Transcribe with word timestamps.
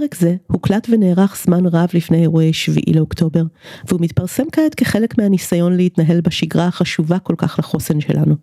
פרק 0.00 0.14
זה 0.14 0.36
הוקלט 0.46 0.86
ונערך 0.90 1.36
זמן 1.44 1.66
רב 1.66 1.88
לפני 1.94 2.22
אירועי 2.22 2.52
7 2.52 2.80
לאוקטובר, 2.94 3.42
והוא 3.88 4.00
מתפרסם 4.00 4.42
כעת 4.52 4.74
כחלק 4.74 5.18
מהניסיון 5.18 5.76
להתנהל 5.76 6.20
בשגרה 6.20 6.66
החשובה 6.66 7.18
כל 7.18 7.34
כך 7.38 7.58
לחוסן 7.58 8.00
שלנו. 8.00 8.34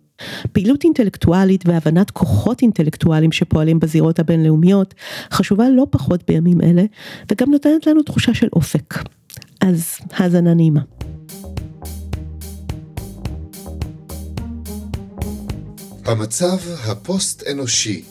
פעילות 0.52 0.84
אינטלקטואלית 0.84 1.68
והבנת 1.68 2.10
כוחות 2.10 2.62
אינטלקטואליים 2.62 3.32
שפועלים 3.32 3.78
בזירות 3.78 4.18
הבינלאומיות 4.18 4.94
חשובה 5.32 5.64
לא 5.68 5.86
פחות 5.90 6.22
בימים 6.28 6.60
אלה, 6.60 6.84
וגם 7.32 7.50
נותנת 7.50 7.86
לנו 7.86 8.02
תחושה 8.02 8.34
של 8.34 8.48
אופק. 8.52 8.94
אז 9.60 9.96
האזנה 10.12 10.54
נעימה. 10.54 10.80
המצב 16.04 16.58
הפוסט-אנושי 16.84 18.02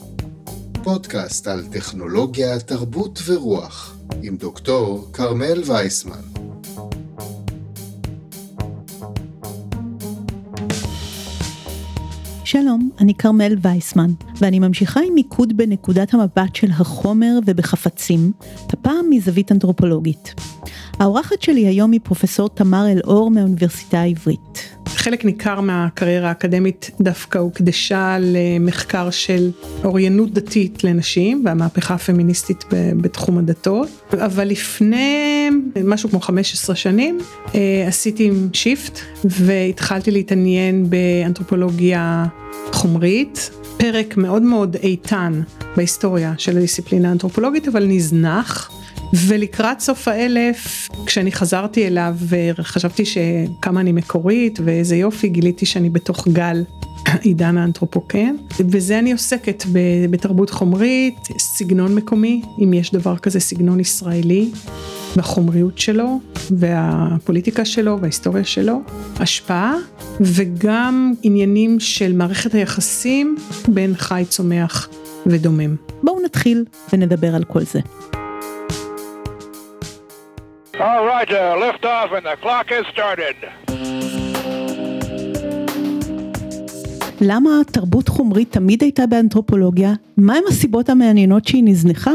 פודקאסט 0.86 1.48
על 1.48 1.66
טכנולוגיה, 1.72 2.60
תרבות 2.60 3.20
ורוח, 3.26 3.98
עם 4.22 4.38
דוקטור 4.38 5.10
כרמל 5.14 5.62
וייסמן. 5.66 6.22
שלום, 12.44 12.90
אני 13.00 13.14
כרמל 13.14 13.56
וייסמן, 13.62 14.12
ואני 14.40 14.60
ממשיכה 14.60 15.00
עם 15.08 15.14
מיקוד 15.14 15.58
בנקודת 15.58 16.14
המבט 16.14 16.56
של 16.56 16.72
החומר 16.72 17.40
ובחפצים, 17.46 18.32
הפעם 18.70 19.06
מזווית 19.10 19.52
אנתרופולוגית. 19.52 20.34
האורחת 21.00 21.42
שלי 21.42 21.68
היום 21.68 21.92
היא 21.92 22.00
פרופסור 22.04 22.50
תמר 22.50 22.92
אלאור 22.92 23.32
מהאוניברסיטה 23.32 24.00
העברית. 24.00 24.70
חלק 24.88 25.26
ניכר 25.26 25.62
מהקריירה 25.62 26.30
האקדמית 26.30 26.92
דווקא 27.02 27.38
הוקדשה 27.38 28.18
למחקר 28.20 29.10
של 29.10 29.52
אוריינות 29.84 30.34
דתית 30.34 30.84
לנשים 30.84 31.44
והמהפכה 31.46 31.94
הפמיניסטית 31.94 32.66
בתחום 33.02 33.38
הדתות, 33.38 33.90
אבל 34.14 34.48
לפני 34.48 35.50
משהו 35.84 36.10
כמו 36.10 36.20
15 36.20 36.76
שנים 36.76 37.18
אה, 37.56 37.86
עשיתי 37.88 38.32
שיפט 38.54 39.00
והתחלתי 39.26 40.12
להתעניין 40.12 40.90
באנתרופולוגיה 40.90 42.26
חומרית, 42.72 43.50
פרק 43.78 44.18
מאוד 44.18 44.42
מאוד 44.42 44.76
איתן 44.84 45.42
בהיסטוריה 45.76 46.34
של 46.38 46.58
הדיסציפלינה 46.58 47.10
האנתרופולוגית 47.10 47.68
אבל 47.68 47.86
נזנח. 47.86 48.75
ולקראת 49.14 49.80
סוף 49.80 50.08
האלף, 50.08 50.90
כשאני 51.06 51.32
חזרתי 51.32 51.88
אליו 51.88 52.16
וחשבתי 52.28 53.04
שכמה 53.06 53.80
אני 53.80 53.92
מקורית 53.92 54.60
ואיזה 54.64 54.96
יופי, 54.96 55.30
גיליתי 55.30 55.66
שאני 55.66 55.90
בתוך 55.90 56.28
גל 56.28 56.64
עידן 57.22 57.58
האנתרופוקן, 57.58 58.36
וזה 58.60 59.00
אני 59.00 59.12
עוסקת 59.12 59.64
בתרבות 60.10 60.50
חומרית, 60.50 61.16
סגנון 61.38 61.96
מקומי, 61.96 62.42
אם 62.64 62.74
יש 62.74 62.92
דבר 62.92 63.18
כזה 63.18 63.40
סגנון 63.40 63.80
ישראלי, 63.80 64.50
והחומריות 65.16 65.78
שלו, 65.78 66.20
והפוליטיקה 66.52 67.66
שלו, 67.66 67.98
וההיסטוריה 68.02 68.44
שלו, 68.44 68.82
השפעה, 69.20 69.76
וגם 70.22 71.14
עניינים 71.24 71.80
של 71.80 72.14
מערכת 72.14 72.54
היחסים 72.54 73.38
בין 73.68 73.96
חי, 73.96 74.24
צומח 74.30 74.90
ודומם. 75.26 75.76
בואו 76.04 76.26
נתחיל 76.26 76.66
ונדבר 76.94 77.36
על 77.36 77.44
כל 77.44 77.64
זה. 77.64 77.80
All 80.92 81.06
right, 81.14 81.32
uh, 81.32 81.66
lift 81.66 81.84
off 81.96 82.10
and 82.18 82.26
the 82.30 82.36
clock 82.44 82.68
has 82.70 82.86
started. 82.94 83.38
למה 87.22 87.50
תרבות 87.72 88.08
חומרית 88.08 88.52
תמיד 88.52 88.84
הייתה 88.84 89.08
באנתרופולוגיה? 89.08 89.94
מהם 90.18 90.44
הסיבות 90.50 90.90
המעניינות 90.90 91.48
שהיא 91.48 91.64
נזנחה? 91.64 92.12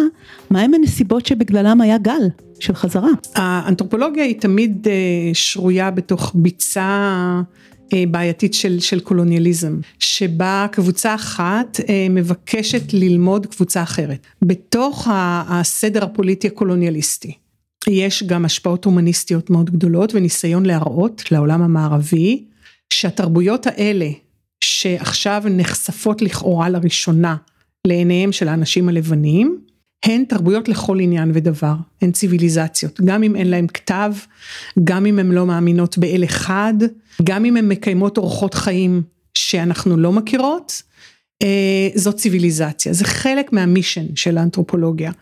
מהם 0.51 0.75
הנסיבות 0.75 1.27
שבגללם 1.27 1.81
היה 1.81 1.99
גל 1.99 2.29
של 2.61 2.75
חזרה? 2.75 3.09
האנתרופולוגיה 3.35 4.25
היא 4.25 4.41
תמיד 4.41 4.87
uh, 4.87 4.91
שרויה 5.33 5.91
בתוך 5.91 6.33
ביצה 6.35 7.41
uh, 7.85 7.95
בעייתית 8.11 8.55
של, 8.55 8.81
של 8.81 9.01
קולוניאליזם, 9.01 9.79
שבה 9.99 10.67
קבוצה 10.73 11.15
אחת 11.15 11.81
uh, 11.81 11.83
מבקשת 12.11 12.93
ללמוד 12.93 13.47
קבוצה 13.47 13.83
אחרת, 13.83 14.27
בתוך 14.43 15.09
הסדר 15.11 16.05
הפוליטי 16.05 16.47
הקולוניאליסטי. 16.47 17.40
יש 17.91 18.23
גם 18.23 18.45
השפעות 18.45 18.85
הומניסטיות 18.85 19.51
מאוד 19.51 19.71
גדולות 19.71 20.15
וניסיון 20.15 20.67
להראות 20.67 21.33
לעולם 21.33 21.63
המערבי 21.63 22.45
שהתרבויות 22.93 23.67
האלה 23.67 24.09
שעכשיו 24.65 25.43
נחשפות 25.51 26.23
לכאורה 26.23 26.69
לראשונה 26.69 27.37
לעיניהם 27.87 28.33
של 28.33 28.49
האנשים 28.49 28.89
הלבנים 28.89 29.61
הן 30.05 30.25
תרבויות 30.25 30.69
לכל 30.69 31.01
עניין 31.01 31.31
ודבר, 31.35 31.75
הן 32.03 32.13
ציוויליזציות, 32.13 33.01
גם 33.01 33.23
אם 33.23 33.37
אין 33.37 33.51
להם 33.51 33.67
כתב, 33.67 34.13
גם 34.85 35.07
אם 35.07 35.19
הן 35.19 35.33
לא 35.33 35.47
מאמינות 35.47 35.99
באל 35.99 36.25
אחד, 36.25 36.75
גם 37.23 37.45
אם 37.45 37.57
הן 37.57 37.69
מקיימות 37.69 38.19
אורחות 38.19 38.55
חיים 38.55 39.03
שאנחנו 39.35 39.97
לא 39.97 40.13
מכירות, 40.13 40.83
זאת 41.95 42.17
ציוויליזציה, 42.17 42.93
זה 42.93 43.05
חלק 43.05 43.53
מהמישן 43.53 44.17
של 44.17 44.39
האנתרופולוגיה. 44.39 45.13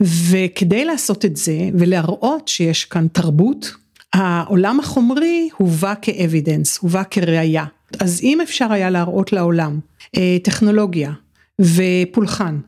וכדי 0.00 0.84
לעשות 0.84 1.24
את 1.24 1.36
זה 1.36 1.68
ולהראות 1.74 2.48
שיש 2.48 2.84
כאן 2.84 3.06
תרבות, 3.12 3.72
העולם 4.12 4.80
החומרי 4.80 5.48
הובא 5.56 5.94
כאבידנס, 6.02 6.78
הובא 6.78 7.02
כראיה. 7.10 7.64
אז 8.00 8.20
אם 8.22 8.40
אפשר 8.40 8.72
היה 8.72 8.90
להראות 8.90 9.32
לעולם 9.32 9.78
אה, 10.16 10.36
טכנולוגיה 10.44 11.12
ופולחן 11.60 12.58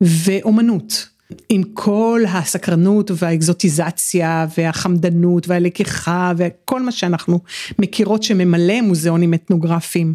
ואומנות, 0.00 1.08
עם 1.48 1.62
כל 1.74 2.22
הסקרנות 2.28 3.10
והאקזוטיזציה 3.14 4.46
והחמדנות 4.58 5.48
והלקיחה 5.48 6.32
וכל 6.36 6.82
מה 6.82 6.92
שאנחנו 6.92 7.40
מכירות 7.78 8.22
שממלא 8.22 8.80
מוזיאונים 8.80 9.34
אתנוגרפיים 9.34 10.14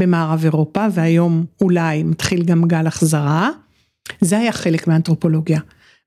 במערב 0.00 0.44
אירופה 0.44 0.86
והיום 0.92 1.44
אולי 1.60 2.02
מתחיל 2.02 2.44
גם 2.44 2.64
גל 2.68 2.86
החזרה, 2.86 3.50
זה 4.20 4.38
היה 4.38 4.52
חלק 4.52 4.86
מהאנתרופולוגיה. 4.86 5.60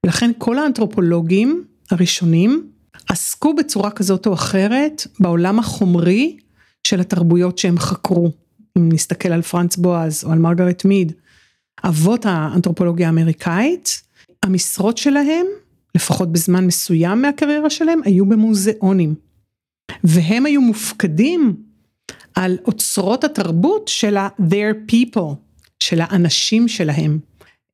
ולכן 0.05 0.31
כל 0.38 0.57
האנתרופולוגים 0.57 1.63
הראשונים 1.91 2.67
עסקו 3.09 3.55
בצורה 3.55 3.91
כזאת 3.91 4.27
או 4.27 4.33
אחרת 4.33 5.07
בעולם 5.19 5.59
החומרי 5.59 6.38
של 6.88 6.99
התרבויות 6.99 7.57
שהם 7.57 7.79
חקרו. 7.79 8.31
אם 8.77 8.89
נסתכל 8.91 9.29
על 9.29 9.41
פרנץ 9.41 9.75
בועז 9.75 10.23
או 10.23 10.31
על 10.31 10.39
מרגרט 10.39 10.85
מיד, 10.85 11.11
אבות 11.83 12.25
האנתרופולוגיה 12.25 13.07
האמריקאית, 13.07 14.01
המשרות 14.44 14.97
שלהם, 14.97 15.45
לפחות 15.95 16.31
בזמן 16.31 16.65
מסוים 16.65 17.21
מהקריירה 17.21 17.69
שלהם, 17.69 18.00
היו 18.05 18.25
במוזיאונים. 18.25 19.15
והם 20.03 20.45
היו 20.45 20.61
מופקדים 20.61 21.55
על 22.35 22.57
אוצרות 22.65 23.23
התרבות 23.23 23.87
של 23.87 24.17
ה-their 24.17 24.91
people, 24.91 25.33
של 25.79 26.01
האנשים 26.01 26.67
שלהם. 26.67 27.19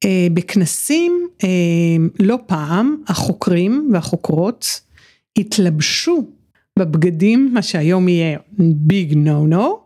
אה, 0.05 0.27
בכנסים 0.33 1.27
אה, 1.43 1.49
לא 2.19 2.37
פעם 2.45 2.95
החוקרים 3.07 3.89
והחוקרות 3.93 4.81
התלבשו 5.37 6.27
בבגדים, 6.79 7.49
מה 7.53 7.61
שהיום 7.61 8.07
יהיה 8.07 8.37
ביג 8.57 9.13
נו 9.15 9.47
נו, 9.47 9.79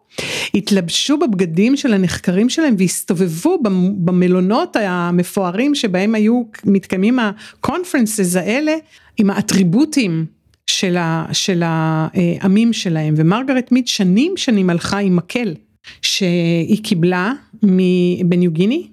התלבשו 0.55 1.17
בבגדים 1.17 1.77
של 1.77 1.93
הנחקרים 1.93 2.49
שלהם 2.49 2.75
והסתובבו 2.77 3.59
במלונות 3.97 4.75
המפוארים 4.79 5.75
שבהם 5.75 6.15
היו 6.15 6.43
מתקיימים 6.65 7.19
הקונפרנסס 7.19 8.35
האלה 8.35 8.75
עם 9.17 9.29
האטריבוטים 9.29 10.25
של, 10.69 10.97
ה, 10.97 11.25
של 11.33 11.63
העמים 11.65 12.73
שלהם 12.73 13.13
ומרגרט 13.17 13.71
מיד 13.71 13.87
שנים 13.87 14.37
שנים 14.37 14.69
הלכה 14.69 14.97
עם 14.97 15.15
מקל 15.15 15.53
שהיא 16.01 16.83
קיבלה 16.83 17.33
מבניו 17.63 18.51
גיני 18.51 18.87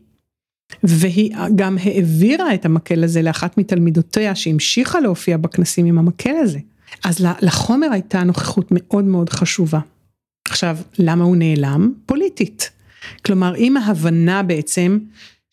והיא 0.82 1.32
גם 1.56 1.78
העבירה 1.82 2.54
את 2.54 2.64
המקל 2.64 3.04
הזה 3.04 3.22
לאחת 3.22 3.59
מתלמידותיה 3.59 4.34
שהמשיכה 4.34 5.00
להופיע 5.00 5.36
בכנסים 5.36 5.86
עם 5.86 5.98
המקל 5.98 6.36
הזה. 6.42 6.59
אז 7.04 7.27
לחומר 7.42 7.92
הייתה 7.92 8.24
נוכחות 8.24 8.68
מאוד 8.71 9.04
מאוד 9.04 9.30
חשובה. 9.30 9.80
עכשיו, 10.48 10.77
למה 10.98 11.24
הוא 11.24 11.36
נעלם? 11.36 11.92
פוליטית. 12.06 12.71
כלומר, 13.24 13.54
עם 13.56 13.77
ההבנה 13.77 14.42
בעצם 14.42 14.98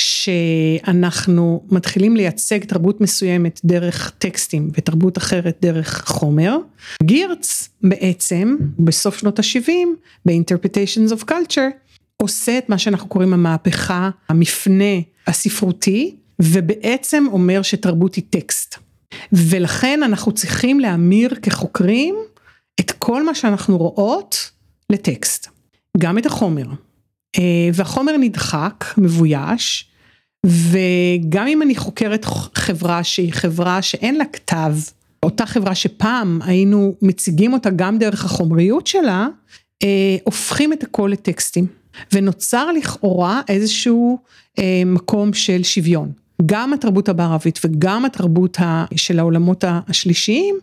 שאנחנו 0.01 1.63
מתחילים 1.71 2.15
לייצג 2.15 2.65
תרבות 2.65 3.01
מסוימת 3.01 3.61
דרך 3.65 4.13
טקסטים 4.17 4.69
ותרבות 4.73 5.17
אחרת 5.17 5.57
דרך 5.61 6.03
חומר, 6.07 6.57
גירץ 7.03 7.69
בעצם 7.81 8.55
בסוף 8.79 9.17
שנות 9.17 9.39
ה-70 9.39 9.71
ב-Interpretations 10.25 11.11
of 11.11 11.23
Culture 11.29 11.71
עושה 12.17 12.57
את 12.57 12.69
מה 12.69 12.77
שאנחנו 12.77 13.07
קוראים 13.09 13.33
המהפכה, 13.33 14.09
המפנה 14.29 14.93
הספרותי, 15.27 16.15
ובעצם 16.41 17.25
אומר 17.31 17.61
שתרבות 17.61 18.15
היא 18.15 18.23
טקסט. 18.29 18.75
ולכן 19.33 20.03
אנחנו 20.03 20.31
צריכים 20.31 20.79
להמיר 20.79 21.35
כחוקרים 21.41 22.15
את 22.79 22.91
כל 22.91 23.25
מה 23.25 23.35
שאנחנו 23.35 23.77
רואות 23.77 24.51
לטקסט, 24.89 25.47
גם 25.97 26.17
את 26.17 26.25
החומר. 26.25 26.65
אה, 27.39 27.43
והחומר 27.73 28.17
נדחק, 28.17 28.85
מבויש, 28.97 29.85
וגם 30.45 31.47
אם 31.47 31.61
אני 31.61 31.75
חוקרת 31.75 32.25
חברה 32.53 33.03
שהיא 33.03 33.33
חברה 33.33 33.81
שאין 33.81 34.15
לה 34.15 34.25
כתב, 34.25 34.73
אותה 35.23 35.45
חברה 35.45 35.75
שפעם 35.75 36.39
היינו 36.43 36.95
מציגים 37.01 37.53
אותה 37.53 37.69
גם 37.69 37.97
דרך 37.97 38.25
החומריות 38.25 38.87
שלה, 38.87 39.27
אה, 39.83 40.17
הופכים 40.23 40.73
את 40.73 40.83
הכל 40.83 41.09
לטקסטים. 41.13 41.67
ונוצר 42.13 42.71
לכאורה 42.71 43.41
איזשהו 43.47 44.19
אה, 44.59 44.83
מקום 44.85 45.33
של 45.33 45.63
שוויון. 45.63 46.11
גם 46.45 46.73
התרבות 46.73 47.09
המערבית 47.09 47.59
וגם 47.65 48.05
התרבות 48.05 48.57
של 48.95 49.19
העולמות 49.19 49.63
השלישיים 49.67 50.55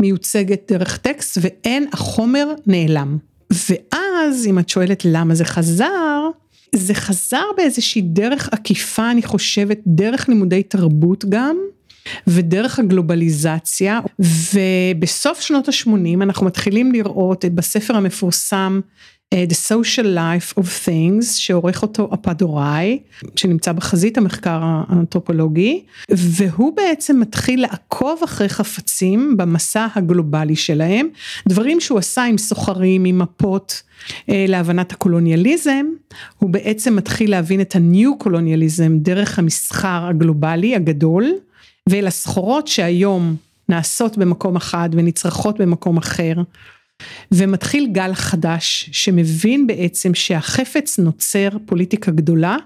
מיוצגת 0.00 0.72
דרך 0.72 0.96
טקסט 0.96 1.38
ואין 1.40 1.86
החומר 1.92 2.48
נעלם. 2.66 3.18
ואז 3.52 4.46
אם 4.46 4.58
את 4.58 4.68
שואלת 4.68 5.04
למה 5.04 5.34
זה 5.34 5.44
חזר, 5.44 6.28
זה 6.74 6.94
חזר 6.94 7.44
באיזושהי 7.56 8.02
דרך 8.02 8.48
עקיפה 8.52 9.10
אני 9.10 9.22
חושבת, 9.22 9.80
דרך 9.86 10.28
לימודי 10.28 10.62
תרבות 10.62 11.24
גם. 11.28 11.56
ודרך 12.26 12.78
הגלובליזציה 12.78 14.00
ובסוף 14.18 15.40
שנות 15.40 15.68
ה-80 15.68 16.22
אנחנו 16.22 16.46
מתחילים 16.46 16.92
לראות 16.92 17.44
בספר 17.54 17.96
המפורסם 17.96 18.80
The 19.32 19.54
Social 19.54 20.06
Life 20.16 20.58
of 20.58 20.66
Things 20.86 21.24
שעורך 21.24 21.82
אותו 21.82 22.10
אפדוראי 22.14 22.98
שנמצא 23.36 23.72
בחזית 23.72 24.18
המחקר 24.18 24.58
האנתרופולוגי 24.62 25.84
והוא 26.10 26.76
בעצם 26.76 27.20
מתחיל 27.20 27.62
לעקוב 27.62 28.20
אחרי 28.24 28.48
חפצים 28.48 29.36
במסע 29.36 29.86
הגלובלי 29.94 30.56
שלהם 30.56 31.08
דברים 31.48 31.80
שהוא 31.80 31.98
עשה 31.98 32.24
עם 32.24 32.38
סוחרים 32.38 33.04
עם 33.04 33.18
מפות 33.18 33.82
אה, 34.28 34.44
להבנת 34.48 34.92
הקולוניאליזם 34.92 35.86
הוא 36.38 36.50
בעצם 36.50 36.96
מתחיל 36.96 37.30
להבין 37.30 37.60
את 37.60 37.76
הניו 37.76 38.18
קולוניאליזם 38.18 38.98
דרך 38.98 39.38
המסחר 39.38 40.06
הגלובלי 40.08 40.76
הגדול 40.76 41.32
ולסחורות 41.88 42.68
שהיום 42.68 43.36
נעשות 43.68 44.18
במקום 44.18 44.56
אחד 44.56 44.88
ונצרכות 44.92 45.60
במקום 45.60 45.96
אחר. 45.96 46.34
ומתחיל 47.32 47.88
גל 47.92 48.14
חדש 48.14 48.88
שמבין 48.92 49.66
בעצם 49.66 50.14
שהחפץ 50.14 50.98
נוצר 50.98 51.48
פוליטיקה 51.66 52.10
גדולה 52.10 52.56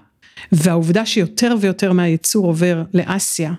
והעובדה 0.51 1.05
שיותר 1.05 1.55
ויותר 1.61 1.93
מהייצור 1.93 2.47
עובר 2.47 2.83
לאסיה 2.93 3.53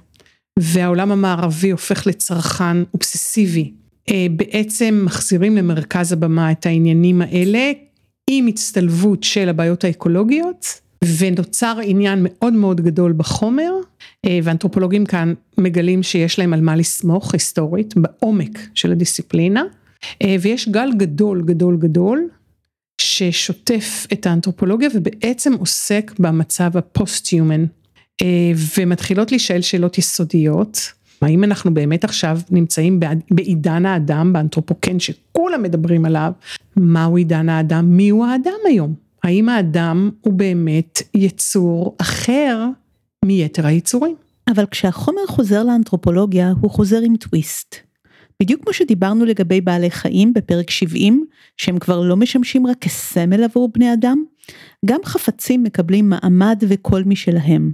והעולם 0.58 1.12
המערבי 1.12 1.70
הופך 1.70 2.06
לצרכן 2.06 2.82
אובססיבי. 2.94 3.72
אה, 4.10 4.26
בעצם 4.30 5.02
מחזירים 5.04 5.56
למרכז 5.56 6.12
הבמה 6.12 6.52
את 6.52 6.66
העניינים 6.66 7.22
האלה 7.22 7.72
עם 8.30 8.46
הצטלבות 8.46 9.24
של 9.24 9.48
הבעיות 9.48 9.84
האקולוגיות 9.84 10.80
ונוצר 11.18 11.78
עניין 11.82 12.18
מאוד 12.22 12.52
מאוד 12.52 12.80
גדול 12.80 13.12
בחומר 13.12 13.72
אה, 14.26 14.38
ואנתרופולוגים 14.42 15.06
כאן 15.06 15.34
מגלים 15.58 16.02
שיש 16.02 16.38
להם 16.38 16.52
על 16.52 16.60
מה 16.60 16.76
לסמוך 16.76 17.32
היסטורית 17.32 17.94
בעומק 17.96 18.58
של 18.74 18.92
הדיסציפלינה 18.92 19.62
ויש 20.40 20.68
גל 20.68 20.90
גדול 20.96 21.42
גדול 21.42 21.76
גדול 21.76 22.28
ששוטף 23.00 24.06
את 24.12 24.26
האנתרופולוגיה 24.26 24.88
ובעצם 24.94 25.52
עוסק 25.52 26.12
במצב 26.18 26.76
הפוסט-יומן 26.76 27.64
אה, 28.22 28.52
ומתחילות 28.76 29.30
להישאל 29.30 29.60
שאלות 29.60 29.98
יסודיות. 29.98 30.92
האם 31.22 31.44
אנחנו 31.44 31.74
באמת 31.74 32.04
עכשיו 32.04 32.38
נמצאים 32.50 33.00
בעידן 33.30 33.86
האדם 33.86 34.32
באנתרופוקן 34.32 35.00
שכולם 35.00 35.62
מדברים 35.62 36.04
עליו, 36.04 36.32
מהו 36.76 37.16
עידן 37.16 37.48
האדם, 37.48 37.96
מי 37.96 38.08
הוא 38.08 38.26
האדם 38.26 38.58
היום? 38.68 38.94
האם 39.22 39.48
האדם 39.48 40.10
הוא 40.20 40.32
באמת 40.32 41.02
יצור 41.14 41.96
אחר 41.98 42.66
מיתר 43.24 43.66
היצורים? 43.66 44.16
אבל 44.48 44.66
כשהחומר 44.66 45.26
חוזר 45.26 45.62
לאנתרופולוגיה 45.64 46.52
הוא 46.60 46.70
חוזר 46.70 46.98
עם 47.04 47.16
טוויסט. 47.16 47.87
בדיוק 48.42 48.62
כמו 48.62 48.72
שדיברנו 48.72 49.24
לגבי 49.24 49.60
בעלי 49.60 49.90
חיים 49.90 50.32
בפרק 50.32 50.70
70, 50.70 51.26
שהם 51.56 51.78
כבר 51.78 52.00
לא 52.00 52.16
משמשים 52.16 52.66
רק 52.66 52.78
כסמל 52.80 53.44
עבור 53.44 53.68
בני 53.72 53.92
אדם, 53.92 54.24
גם 54.86 55.00
חפצים 55.04 55.62
מקבלים 55.62 56.08
מעמד 56.08 56.62
וקול 56.68 57.02
משלהם. 57.06 57.72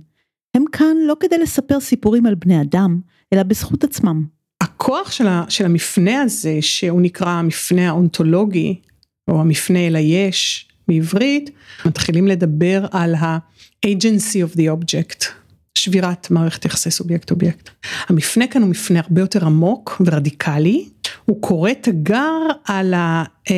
הם 0.55 0.65
כאן 0.73 0.97
לא 1.07 1.17
כדי 1.21 1.39
לספר 1.39 1.81
סיפורים 1.81 2.27
על 2.27 2.35
בני 2.35 2.61
אדם, 2.61 3.01
אלא 3.33 3.43
בזכות 3.43 3.85
עצמם. 3.85 4.25
הכוח 4.61 5.11
של, 5.13 5.27
ה, 5.27 5.45
של 5.49 5.65
המפנה 5.65 6.23
הזה, 6.23 6.59
שהוא 6.61 7.01
נקרא 7.01 7.31
המפנה 7.31 7.89
האונתולוגי, 7.89 8.81
או 9.29 9.41
המפנה 9.41 9.79
אל 9.79 9.97
היש 9.97 10.69
בעברית, 10.89 11.51
מתחילים 11.87 12.27
לדבר 12.27 12.87
על 12.91 13.15
ה-agency 13.15 14.53
of 14.53 14.57
the 14.57 14.63
object. 14.63 15.44
שבירת 15.79 16.31
מערכת 16.31 16.65
יחסי 16.65 16.91
סובייקט 16.91 17.31
אובייקט. 17.31 17.71
המפנה 18.09 18.47
כאן 18.47 18.63
הוא 18.63 18.71
מפנה 18.71 18.99
הרבה 19.01 19.21
יותר 19.21 19.47
עמוק 19.47 20.03
ורדיקלי, 20.07 20.89
הוא 21.25 21.43
קורא 21.43 21.71
תגר 21.81 22.31
על 22.65 22.95
ה- 22.95 23.25
uh, 23.49 23.51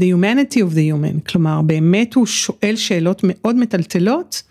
the 0.00 0.14
humanity 0.16 0.56
of 0.56 0.74
the 0.74 0.92
human, 0.94 1.30
כלומר 1.32 1.62
באמת 1.62 2.14
הוא 2.14 2.26
שואל 2.26 2.76
שאלות 2.76 3.20
מאוד 3.24 3.56
מטלטלות 3.56 4.42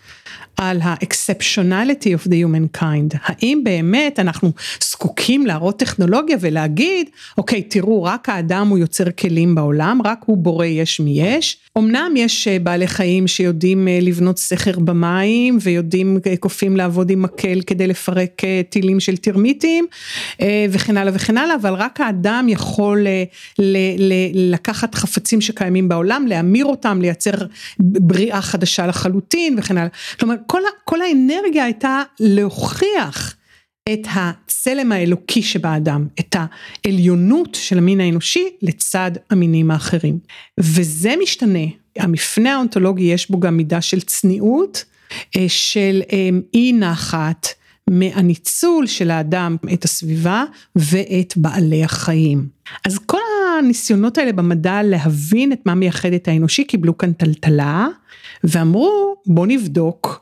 על 0.57 0.81
ה-exceptionality 0.81 2.23
of 2.23 2.27
the 2.27 2.33
humankind, 2.45 3.17
האם 3.23 3.61
באמת 3.63 4.19
אנחנו 4.19 4.51
זקוקים 4.83 5.45
להראות 5.45 5.79
טכנולוגיה 5.79 6.37
ולהגיד, 6.39 7.09
אוקיי 7.37 7.63
תראו 7.63 8.03
רק 8.03 8.29
האדם 8.29 8.67
הוא 8.67 8.77
יוצר 8.77 9.11
כלים 9.11 9.55
בעולם, 9.55 9.99
רק 10.05 10.19
הוא 10.25 10.37
בורא 10.37 10.65
יש 10.65 10.99
מיש, 10.99 11.57
אמנם 11.77 12.13
יש 12.15 12.47
אה, 12.47 12.59
בעלי 12.59 12.87
חיים 12.87 13.27
שיודעים 13.27 13.87
אה, 13.87 13.99
לבנות 14.01 14.37
סכר 14.37 14.79
במים 14.79 15.57
ויודעים 15.61 16.19
אה, 16.27 16.37
קופים 16.37 16.77
לעבוד 16.77 17.09
עם 17.09 17.21
מקל 17.21 17.61
כדי 17.67 17.87
לפרק 17.87 18.41
טילים 18.69 18.99
של 18.99 19.17
טרמיטים 19.17 19.85
וכן 20.69 20.97
הלאה 20.97 21.13
וכן 21.15 21.37
הלאה, 21.37 21.55
אבל 21.55 21.73
רק 21.73 22.01
האדם 22.01 22.45
יכול 22.49 23.07
לקחת 24.33 24.95
חפצים 24.95 25.41
שקיימים 25.41 25.89
בעולם, 25.89 26.25
להמיר 26.27 26.65
אותם, 26.65 27.01
לייצר 27.01 27.31
בריאה 27.79 28.41
חדשה 28.41 28.87
לחלוטין 28.87 29.55
וכן 29.57 29.77
הלאה, 29.77 29.89
כלומר 30.19 30.35
כל, 30.47 30.61
כל 30.85 31.01
האנרגיה 31.01 31.65
הייתה 31.65 32.03
להוכיח 32.19 33.35
את 33.93 34.07
הצלם 34.13 34.91
האלוקי 34.91 35.41
שבאדם, 35.41 36.07
את 36.19 36.35
העליונות 36.85 37.55
של 37.55 37.77
המין 37.77 37.99
האנושי 37.99 38.49
לצד 38.61 39.11
המינים 39.29 39.71
האחרים. 39.71 40.19
וזה 40.59 41.13
משתנה, 41.23 41.65
המפנה 41.97 42.53
האונתולוגי 42.53 43.03
יש 43.03 43.31
בו 43.31 43.39
גם 43.39 43.57
מידה 43.57 43.81
של 43.81 44.01
צניעות, 44.01 44.85
אה, 45.37 45.45
של 45.47 46.01
אה, 46.11 46.29
אי 46.53 46.73
נחת 46.73 47.47
מהניצול 47.89 48.87
של 48.87 49.11
האדם 49.11 49.55
את 49.73 49.83
הסביבה 49.83 50.43
ואת 50.75 51.33
בעלי 51.37 51.83
החיים. 51.83 52.47
אז 52.85 52.97
כל 52.97 53.19
הניסיונות 53.59 54.17
האלה 54.17 54.31
במדע 54.31 54.83
להבין 54.83 55.53
את 55.53 55.59
מה 55.65 55.75
מייחד 55.75 56.13
את 56.13 56.27
האנושי 56.27 56.63
קיבלו 56.63 56.97
כאן 56.97 57.13
טלטלה 57.13 57.87
ואמרו 58.43 59.15
בוא 59.25 59.47
נבדוק 59.47 60.20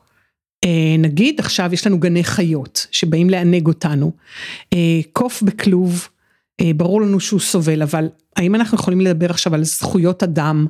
נגיד 0.98 1.40
עכשיו 1.40 1.70
יש 1.72 1.86
לנו 1.86 1.98
גני 1.98 2.24
חיות 2.24 2.86
שבאים 2.90 3.30
לענג 3.30 3.66
אותנו, 3.66 4.12
אה, 4.72 5.00
קוף 5.12 5.42
בכלוב, 5.42 6.08
אה, 6.60 6.70
ברור 6.76 7.00
לנו 7.00 7.20
שהוא 7.20 7.40
סובל, 7.40 7.82
אבל 7.82 8.08
האם 8.36 8.54
אנחנו 8.54 8.78
יכולים 8.78 9.00
לדבר 9.00 9.30
עכשיו 9.30 9.54
על 9.54 9.64
זכויות 9.64 10.22
אדם, 10.22 10.66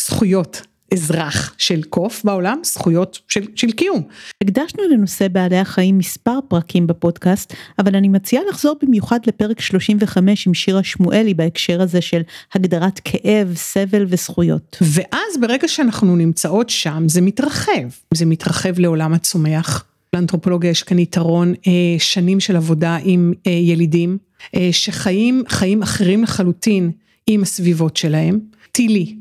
זכויות 0.00 0.62
אזרח 0.94 1.54
של 1.58 1.82
קוף 1.82 2.24
בעולם, 2.24 2.58
זכויות 2.64 3.18
של, 3.28 3.44
של 3.54 3.70
קיום. 3.70 4.02
הקדשנו 4.42 4.82
לנושא 4.92 5.28
בעלי 5.28 5.58
החיים 5.58 5.98
מספר 5.98 6.38
פרקים 6.48 6.86
בפודקאסט, 6.86 7.54
אבל 7.78 7.96
אני 7.96 8.08
מציעה 8.08 8.42
לחזור 8.48 8.76
במיוחד 8.82 9.18
לפרק 9.26 9.60
35 9.60 10.46
עם 10.46 10.54
שירה 10.54 10.82
שמואלי 10.82 11.34
בהקשר 11.34 11.82
הזה 11.82 12.00
של 12.00 12.22
הגדרת 12.54 13.00
כאב, 13.04 13.52
סבל 13.56 14.06
וזכויות. 14.08 14.76
ואז 14.80 15.40
ברגע 15.40 15.68
שאנחנו 15.68 16.16
נמצאות 16.16 16.70
שם 16.70 17.04
זה 17.08 17.20
מתרחב, 17.20 17.88
זה 18.14 18.26
מתרחב 18.26 18.78
לעולם 18.78 19.12
הצומח. 19.12 19.84
לאנתרופולוגיה 20.14 20.70
יש 20.70 20.82
כאן 20.82 20.98
יתרון 20.98 21.54
אה, 21.66 21.72
שנים 21.98 22.40
של 22.40 22.56
עבודה 22.56 22.98
עם 23.04 23.32
אה, 23.46 23.52
ילידים 23.52 24.18
אה, 24.56 24.68
שחיים 24.72 25.42
חיים 25.48 25.82
אחרים 25.82 26.22
לחלוטין 26.22 26.90
עם 27.26 27.42
הסביבות 27.42 27.96
שלהם. 27.96 28.38
טילי 28.72 29.16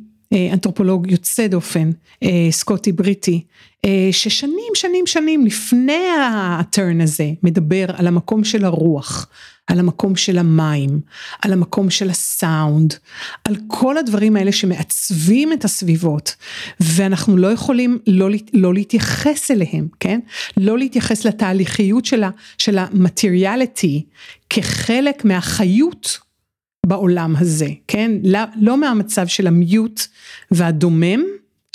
אנתרופולוג 0.54 1.12
יוצא 1.12 1.48
דופן, 1.48 1.92
אה, 2.24 2.48
סקוטי 2.52 2.92
בריטי, 2.92 3.44
אה, 3.86 4.10
ששנים 4.12 4.74
שנים 4.76 5.08
שנים 5.08 5.46
לפני 5.46 6.06
הטרן 6.60 7.02
הזה 7.02 7.30
מדבר 7.44 7.86
על 7.98 8.08
המקום 8.08 8.44
של 8.44 8.66
הרוח, 8.66 9.28
על 9.68 9.80
המקום 9.80 10.16
של 10.16 10.38
המים, 10.38 11.02
על 11.42 11.54
המקום 11.54 11.90
של 11.90 12.10
הסאונד, 12.10 12.94
על 13.44 13.56
כל 13.68 13.98
הדברים 13.98 14.36
האלה 14.36 14.52
שמעצבים 14.52 15.54
את 15.54 15.66
הסביבות 15.66 16.36
ואנחנו 16.80 17.38
לא 17.38 17.48
יכולים 17.48 18.00
לא, 18.08 18.30
לא 18.54 18.74
להתייחס 18.74 19.52
אליהם, 19.52 19.88
כן? 20.00 20.20
לא 20.58 20.78
להתייחס 20.78 21.26
לתהליכיות 21.26 22.06
של 22.58 22.78
המטריאליטי 22.78 24.06
כחלק 24.50 25.26
מהחיות 25.26 26.20
בעולם 26.86 27.36
הזה, 27.40 27.68
כן? 27.88 28.12
לא, 28.24 28.40
לא 28.62 28.78
מהמצב 28.78 29.28
של 29.28 29.48
המיוט 29.48 30.02
והדומם, 30.52 31.24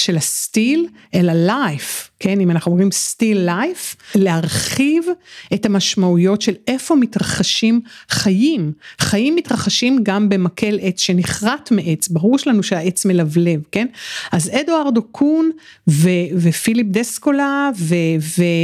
של 0.01 0.17
הסטיל 0.17 0.87
אל 1.15 1.29
הלייף, 1.29 2.11
כן, 2.21 2.41
אם 2.41 2.51
אנחנו 2.51 2.73
אומרים 2.73 2.93
סטיל 2.93 3.39
לייף, 3.39 3.97
להרחיב 4.15 5.05
את 5.55 5.67
המשמעויות 5.67 6.43
של 6.43 6.55
איפה 6.67 6.97
מתרחשים 6.97 7.81
חיים. 8.11 8.73
חיים 9.01 9.37
מתרחשים 9.37 9.99
גם 10.03 10.29
במקל 10.29 10.79
עץ 10.83 11.01
שנכרת 11.01 11.71
מעץ, 11.71 12.09
ברור 12.09 12.37
לנו 12.47 12.63
שהעץ 12.63 13.05
מלבלב, 13.05 13.61
כן? 13.73 13.87
אז 14.33 14.51
אדוארדו 14.61 15.03
קון 15.03 15.51
ו- 15.89 16.09
ופיליפ 16.37 16.87
דסקולה 16.91 17.71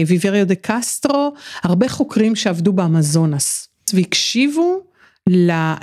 וויבריו 0.07 0.47
דה 0.47 0.55
קסטרו, 0.55 1.33
הרבה 1.63 1.89
חוקרים 1.89 2.37
שעבדו 2.37 2.73
באמזונס, 2.73 3.69
והקשיבו 3.93 4.81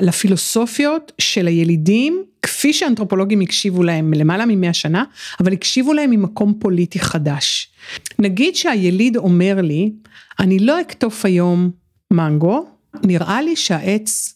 לפילוסופיות 0.01 1.11
של 1.17 1.47
הילידים, 1.47 2.23
כפי 2.41 2.73
שאנתרופולוגים 2.73 3.41
הקשיבו 3.41 3.83
להם 3.83 4.13
למעלה 4.13 4.45
ממאה 4.47 4.73
שנה, 4.73 5.03
אבל 5.39 5.53
הקשיבו 5.53 5.93
להם 5.93 6.09
ממקום 6.09 6.53
פוליטי 6.59 6.99
חדש. 6.99 7.71
נגיד 8.19 8.55
שהיליד 8.55 9.17
אומר 9.17 9.61
לי, 9.61 9.91
אני 10.39 10.59
לא 10.59 10.81
אקטוף 10.81 11.25
היום 11.25 11.71
מנגו, 12.13 12.67
נראה 13.03 13.41
לי 13.41 13.55
שהעץ 13.55 14.35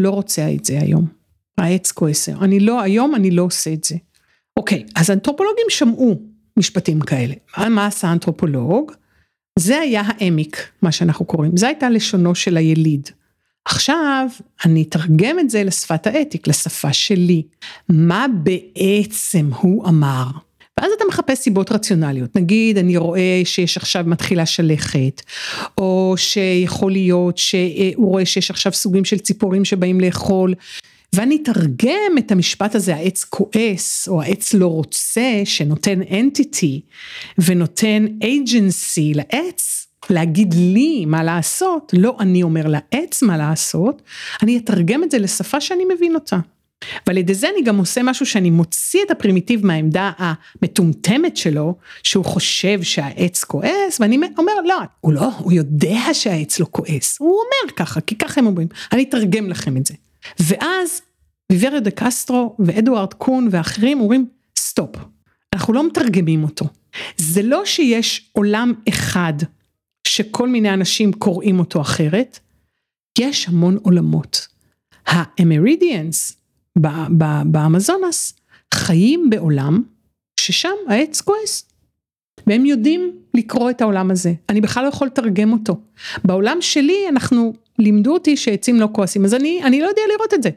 לא 0.00 0.10
רוצה 0.10 0.52
את 0.54 0.64
זה 0.64 0.80
היום. 0.80 1.06
העץ 1.58 1.92
כועס, 1.92 2.28
אני 2.28 2.60
לא, 2.60 2.80
היום 2.80 3.14
אני 3.14 3.30
לא 3.30 3.42
עושה 3.42 3.72
את 3.72 3.84
זה. 3.84 3.96
אוקיי, 4.56 4.84
אז 4.96 5.10
אנתרופולוגים 5.10 5.66
שמעו 5.68 6.20
משפטים 6.56 7.00
כאלה. 7.00 7.34
מה 7.70 7.86
עשה 7.86 8.12
אנתרופולוג? 8.12 8.92
זה 9.58 9.78
היה 9.78 10.02
העמק, 10.06 10.56
מה 10.82 10.92
שאנחנו 10.92 11.24
קוראים, 11.24 11.56
זו 11.56 11.66
הייתה 11.66 11.90
לשונו 11.90 12.34
של 12.34 12.56
היליד. 12.56 13.08
עכשיו 13.70 14.26
אני 14.64 14.82
אתרגם 14.82 15.38
את 15.38 15.50
זה 15.50 15.64
לשפת 15.64 16.06
האתיק, 16.06 16.48
לשפה 16.48 16.92
שלי. 16.92 17.42
מה 17.88 18.26
בעצם 18.42 19.50
הוא 19.56 19.88
אמר? 19.88 20.26
ואז 20.80 20.90
אתה 20.96 21.04
מחפש 21.08 21.38
סיבות 21.38 21.72
רציונליות, 21.72 22.36
נגיד 22.36 22.78
אני 22.78 22.96
רואה 22.96 23.42
שיש 23.44 23.76
עכשיו 23.76 24.04
מתחילה 24.06 24.46
שלכת, 24.46 25.22
או 25.78 26.14
שיכול 26.16 26.92
להיות 26.92 27.38
שהוא 27.38 28.10
רואה 28.10 28.26
שיש 28.26 28.50
עכשיו 28.50 28.72
סוגים 28.72 29.04
של 29.04 29.18
ציפורים 29.18 29.64
שבאים 29.64 30.00
לאכול, 30.00 30.54
ואני 31.12 31.38
אתרגם 31.42 32.18
את 32.18 32.32
המשפט 32.32 32.74
הזה, 32.74 32.94
העץ 32.94 33.24
כועס, 33.24 34.08
או 34.08 34.22
העץ 34.22 34.54
לא 34.54 34.66
רוצה, 34.66 35.42
שנותן 35.44 36.02
entity 36.02 36.80
ונותן 37.38 38.06
agency 38.22 39.14
לעץ, 39.14 39.79
להגיד 40.10 40.54
לי 40.54 41.04
מה 41.06 41.22
לעשות, 41.22 41.92
לא 41.96 42.16
אני 42.20 42.42
אומר 42.42 42.66
לעץ 42.66 43.22
מה 43.22 43.36
לעשות, 43.36 44.02
אני 44.42 44.58
אתרגם 44.58 45.04
את 45.04 45.10
זה 45.10 45.18
לשפה 45.18 45.60
שאני 45.60 45.84
מבין 45.94 46.14
אותה. 46.14 46.38
ועל 47.06 47.16
ידי 47.16 47.34
זה 47.34 47.48
אני 47.48 47.62
גם 47.62 47.78
עושה 47.78 48.02
משהו 48.02 48.26
שאני 48.26 48.50
מוציא 48.50 49.00
את 49.06 49.10
הפרימיטיב 49.10 49.66
מהעמדה 49.66 50.12
המטומטמת 50.18 51.36
שלו, 51.36 51.74
שהוא 52.02 52.24
חושב 52.24 52.82
שהעץ 52.82 53.44
כועס, 53.44 54.00
ואני 54.00 54.18
אומר 54.38 54.54
לא, 54.64 54.78
הוא 55.00 55.12
לא, 55.12 55.30
הוא 55.38 55.52
יודע 55.52 56.00
שהעץ 56.12 56.60
לא 56.60 56.66
כועס, 56.70 57.16
הוא 57.20 57.30
אומר 57.30 57.72
ככה, 57.76 58.00
כי 58.00 58.18
ככה 58.18 58.40
הם 58.40 58.46
אומרים, 58.46 58.68
אני 58.92 59.02
אתרגם 59.02 59.48
לכם 59.48 59.76
את 59.76 59.86
זה. 59.86 59.94
ואז 60.40 61.00
ויויירוש 61.52 61.82
דה 61.82 61.90
קסטרו 61.90 62.56
ואדוארדו 62.58 63.14
קון 63.14 63.48
ואחרים 63.50 64.00
אומרים 64.00 64.26
stop, 64.58 64.96
אנחנו 65.52 65.72
לא 65.72 65.86
מתרגמים 65.86 66.44
אותו. 66.44 66.64
זה 67.16 67.42
לא 67.42 67.64
שיש 67.64 68.30
עולם 68.32 68.72
אחד 68.88 69.34
שכל 70.10 70.48
מיני 70.48 70.74
אנשים 70.74 71.12
קוראים 71.12 71.58
אותו 71.58 71.80
אחרת, 71.80 72.38
יש 73.18 73.48
המון 73.48 73.78
עולמות. 73.82 74.48
האמרידיאנס 75.06 76.36
באמזונס 77.44 78.32
חיים 78.74 79.30
בעולם 79.30 79.82
ששם 80.40 80.74
העץ 80.88 81.20
כועס. 81.20 81.64
והם 82.46 82.66
יודעים 82.66 83.12
לקרוא 83.34 83.70
את 83.70 83.80
העולם 83.80 84.10
הזה, 84.10 84.32
אני 84.48 84.60
בכלל 84.60 84.82
לא 84.82 84.88
יכול 84.88 85.06
לתרגם 85.06 85.52
אותו. 85.52 85.80
בעולם 86.24 86.56
שלי 86.60 87.08
אנחנו, 87.08 87.52
לימדו 87.78 88.12
אותי 88.12 88.36
שעצים 88.36 88.80
לא 88.80 88.88
כועסים, 88.92 89.24
אז 89.24 89.34
אני, 89.34 89.60
אני 89.64 89.80
לא 89.80 89.88
יודע 89.88 90.02
לראות 90.14 90.34
את 90.34 90.42
זה. 90.42 90.50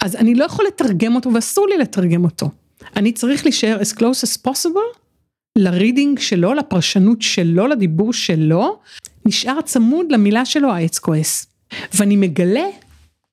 אז 0.00 0.16
אני 0.16 0.34
לא 0.34 0.44
יכול 0.44 0.66
לתרגם 0.66 1.14
אותו 1.14 1.34
ואסור 1.34 1.68
לי 1.68 1.78
לתרגם 1.78 2.24
אותו. 2.24 2.50
אני 2.96 3.12
צריך 3.12 3.44
להישאר 3.44 3.78
as 3.80 3.94
close 3.94 4.24
as 4.24 4.50
possible 4.50 4.97
לרידינג 5.58 6.18
שלו, 6.18 6.54
לפרשנות 6.54 7.22
שלו, 7.22 7.66
לדיבור 7.66 8.12
שלו, 8.12 8.78
נשאר 9.26 9.60
צמוד 9.60 10.06
למילה 10.12 10.44
שלו 10.44 10.72
העץ 10.72 10.98
כועס. 10.98 11.46
ואני 11.94 12.16
מגלה, 12.16 12.64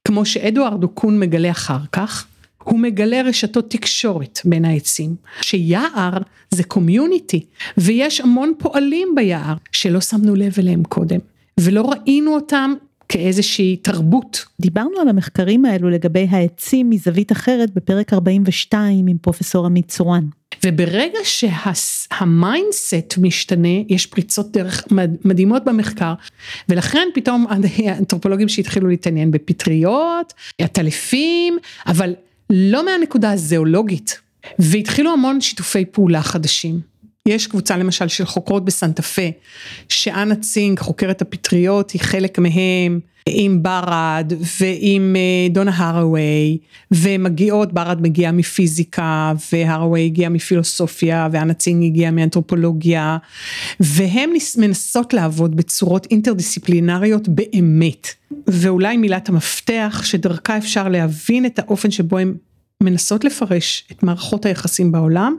כמו 0.08 0.25
שאדוארדו 0.25 0.84
קון 0.84 1.19
מגלה 1.20 1.51
אחר 1.51 1.79
כך, 1.91 2.27
הוא 2.63 2.79
מגלה 2.79 3.22
רשתות 3.22 3.72
תקשורת 3.72 4.39
בין 4.46 4.65
העצים, 4.65 5.15
שיער 5.41 6.17
זה 6.51 6.63
community, 6.63 7.45
ויש 7.77 8.22
המון 8.22 8.53
פועלים 8.58 9.08
ביער 9.15 9.55
שלא 9.72 10.01
שמנו 10.01 10.36
לב 10.36 10.53
אליהם 10.60 10.84
קודם, 10.84 11.20
ולא 11.60 11.91
ראינו 11.91 12.36
אותם 12.36 12.74
כאיזושהי 13.15 13.75
תרבות. 13.75 14.45
דיברנו 14.62 15.00
על 15.01 15.07
המחקרים 15.07 15.65
האלו 15.65 15.89
לגבי 15.89 16.27
העצים 16.29 16.89
מזווית 16.89 17.31
אחרת 17.31 17.74
בפרק 17.74 18.13
42 18.13 19.07
עם 19.07 19.17
פרופסור 19.17 19.65
עמית 19.65 19.88
צורן. 19.88 20.25
וברגע 20.65 21.19
שה 21.24 21.82
mindset 21.82 23.17
משתנה, 23.17 23.77
יש 23.89 24.05
פריצות 24.05 24.51
דרך 24.51 24.84
מדהימות 25.25 25.65
במחקר, 25.65 26.13
ולכן 26.69 27.07
פתאום 27.13 27.45
האנתרופולוגים 27.50 28.50
שהתחילו 28.50 28.88
להתעניין 28.88 29.31
בפטריות, 29.31 30.34
עטלפים, 30.62 31.57
אבל 31.88 32.13
לא 32.50 32.86
מהנקודה 32.86 33.31
הזואולוגית, 33.31 34.19
והתחילו 34.60 35.13
המון 35.13 35.41
שיתופי 35.41 35.86
פעולה 35.86 36.22
חדשים. 36.22 36.94
יש 37.27 37.48
קבוצה 37.48 37.77
למשל 37.77 38.08
של 38.08 38.25
חוקרות 38.25 38.65
בסנטה 38.65 39.01
פה, 39.01 39.22
שאנה 39.89 40.36
צינג 40.36 40.79
חוקרת 40.79 41.22
הפטריות 41.22 41.91
היא 41.91 42.01
חלק 42.01 42.39
מהם 42.39 43.00
עם 43.29 43.63
ברד 43.63 44.34
ועם 44.60 45.15
אה, 45.15 45.50
דונה 45.50 45.72
הרווי 45.75 46.58
ומגיעות 46.91 47.74
ברד 47.74 48.01
מגיעה 48.01 48.32
מפיזיקה 48.32 49.34
והרווי 49.51 50.05
הגיעה 50.05 50.29
מפילוסופיה 50.29 51.27
ואנה 51.32 51.53
צינג 51.53 51.86
הגיעה 51.86 52.12
מאנתרופולוגיה 52.12 53.17
והן 53.79 54.29
מנסות 54.58 55.13
לעבוד 55.13 55.55
בצורות 55.55 56.08
אינטרדיסציפלינריות 56.12 57.27
באמת 57.27 58.08
ואולי 58.48 58.98
מילת 58.98 59.29
המפתח 59.29 60.01
שדרכה 60.03 60.58
אפשר 60.58 60.89
להבין 60.89 61.46
את 61.46 61.60
האופן 61.60 61.91
שבו 61.91 62.17
הן 62.17 62.34
מנסות 62.84 63.24
לפרש 63.24 63.88
את 63.91 64.03
מערכות 64.03 64.46
היחסים 64.46 64.91
בעולם 64.91 65.36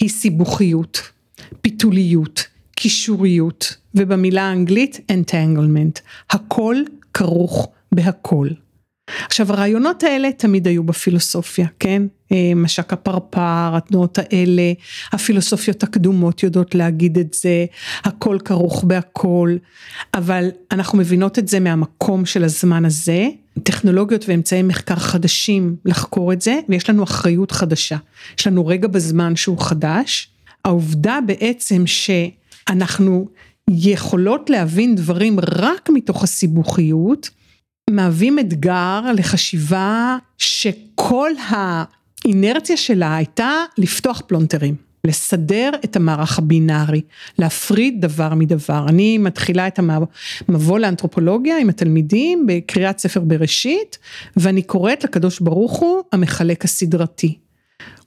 היא 0.00 0.08
סיבוכיות. 0.08 1.15
פיתוליות, 1.60 2.44
קישוריות, 2.76 3.76
ובמילה 3.94 4.42
האנגלית 4.42 5.00
entanglement, 5.12 6.00
הכל 6.30 6.76
כרוך 7.14 7.68
בהכל. 7.92 8.48
עכשיו 9.24 9.52
הרעיונות 9.52 10.02
האלה 10.02 10.32
תמיד 10.32 10.66
היו 10.66 10.84
בפילוסופיה, 10.84 11.66
כן? 11.78 12.02
אה, 12.32 12.52
משק 12.56 12.92
הפרפר, 12.92 13.76
התנועות 13.76 14.18
האלה, 14.18 14.72
הפילוסופיות 15.12 15.82
הקדומות 15.82 16.42
יודעות 16.42 16.74
להגיד 16.74 17.18
את 17.18 17.34
זה, 17.34 17.66
הכל 18.04 18.38
כרוך 18.44 18.84
בהכל, 18.84 19.56
אבל 20.14 20.48
אנחנו 20.72 20.98
מבינות 20.98 21.38
את 21.38 21.48
זה 21.48 21.60
מהמקום 21.60 22.26
של 22.26 22.44
הזמן 22.44 22.84
הזה, 22.84 23.28
טכנולוגיות 23.62 24.24
ואמצעי 24.28 24.62
מחקר 24.62 24.96
חדשים 24.96 25.76
לחקור 25.84 26.32
את 26.32 26.42
זה, 26.42 26.58
ויש 26.68 26.90
לנו 26.90 27.04
אחריות 27.04 27.50
חדשה. 27.50 27.96
יש 28.38 28.46
לנו 28.46 28.66
רגע 28.66 28.88
בזמן 28.88 29.36
שהוא 29.36 29.60
חדש, 29.60 30.28
העובדה 30.66 31.18
בעצם 31.26 31.84
שאנחנו 31.86 33.28
יכולות 33.70 34.50
להבין 34.50 34.94
דברים 34.94 35.36
רק 35.40 35.88
מתוך 35.92 36.22
הסיבוכיות, 36.24 37.30
מהווים 37.90 38.38
אתגר 38.38 39.00
לחשיבה 39.14 40.16
שכל 40.38 41.30
האינרציה 41.48 42.76
שלה 42.76 43.16
הייתה 43.16 43.50
לפתוח 43.78 44.22
פלונטרים. 44.26 44.86
לסדר 45.06 45.70
את 45.84 45.96
המערך 45.96 46.38
הבינארי, 46.38 47.00
להפריד 47.38 48.00
דבר 48.00 48.34
מדבר. 48.34 48.86
אני 48.88 49.18
מתחילה 49.18 49.66
את 49.66 49.78
המבוא 50.48 50.78
לאנתרופולוגיה 50.78 51.58
עם 51.58 51.68
התלמידים 51.68 52.46
בקריאת 52.46 52.98
ספר 52.98 53.20
בראשית, 53.20 53.98
ואני 54.36 54.62
קוראת 54.62 55.04
לקדוש 55.04 55.40
ברוך 55.40 55.78
הוא 55.78 56.02
המחלק 56.12 56.64
הסדרתי. 56.64 57.38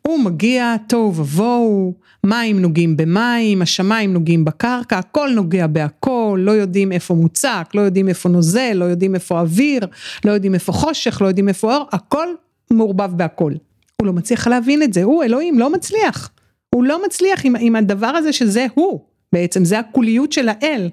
הוא 0.10 0.20
מגיע 0.20 0.76
תוהו 0.88 1.16
ובוהו, 1.16 1.94
מים 2.24 2.60
נוגעים 2.60 2.98
במים, 2.98 3.62
השמיים 3.62 4.14
נוגעים 4.14 4.46
בקרקע, 4.46 4.98
הכל 4.98 5.30
נוגע 5.36 5.68
בהכל, 5.68 6.40
לא 6.42 6.52
יודעים 6.52 6.92
איפה 6.92 7.14
מוצק, 7.14 7.70
לא 7.74 7.82
יודעים 7.82 8.10
איפה 8.10 8.30
נוזל, 8.30 8.74
לא 8.74 8.86
יודעים 8.86 9.16
איפה 9.16 9.40
אוויר, 9.40 9.88
לא 10.26 10.32
יודעים 10.32 10.54
איפה 10.54 10.72
חושך, 10.72 11.22
לא 11.22 11.28
יודעים 11.28 11.48
איפה 11.48 11.76
אור, 11.76 11.88
הכל 11.92 12.28
מעורבב 12.72 13.18
בהכל. 13.18 13.54
הוא 14.02 14.08
לא 14.08 14.14
מצליח 14.14 14.48
להבין 14.48 14.84
את 14.84 14.94
זה, 14.94 15.04
הוא 15.04 15.24
אלוהים 15.24 15.60
לא 15.60 15.74
מצליח. 15.74 16.30
הוא 16.76 16.84
לא 16.84 17.06
מצליח 17.06 17.46
עם, 17.46 17.56
עם 17.60 17.76
הדבר 17.76 18.08
הזה 18.08 18.34
שזה 18.34 18.66
הוא, 18.74 19.00
בעצם 19.34 19.66
זה 19.66 19.80
הקוליות 19.80 20.32
של 20.32 20.50
האל. 20.50 20.90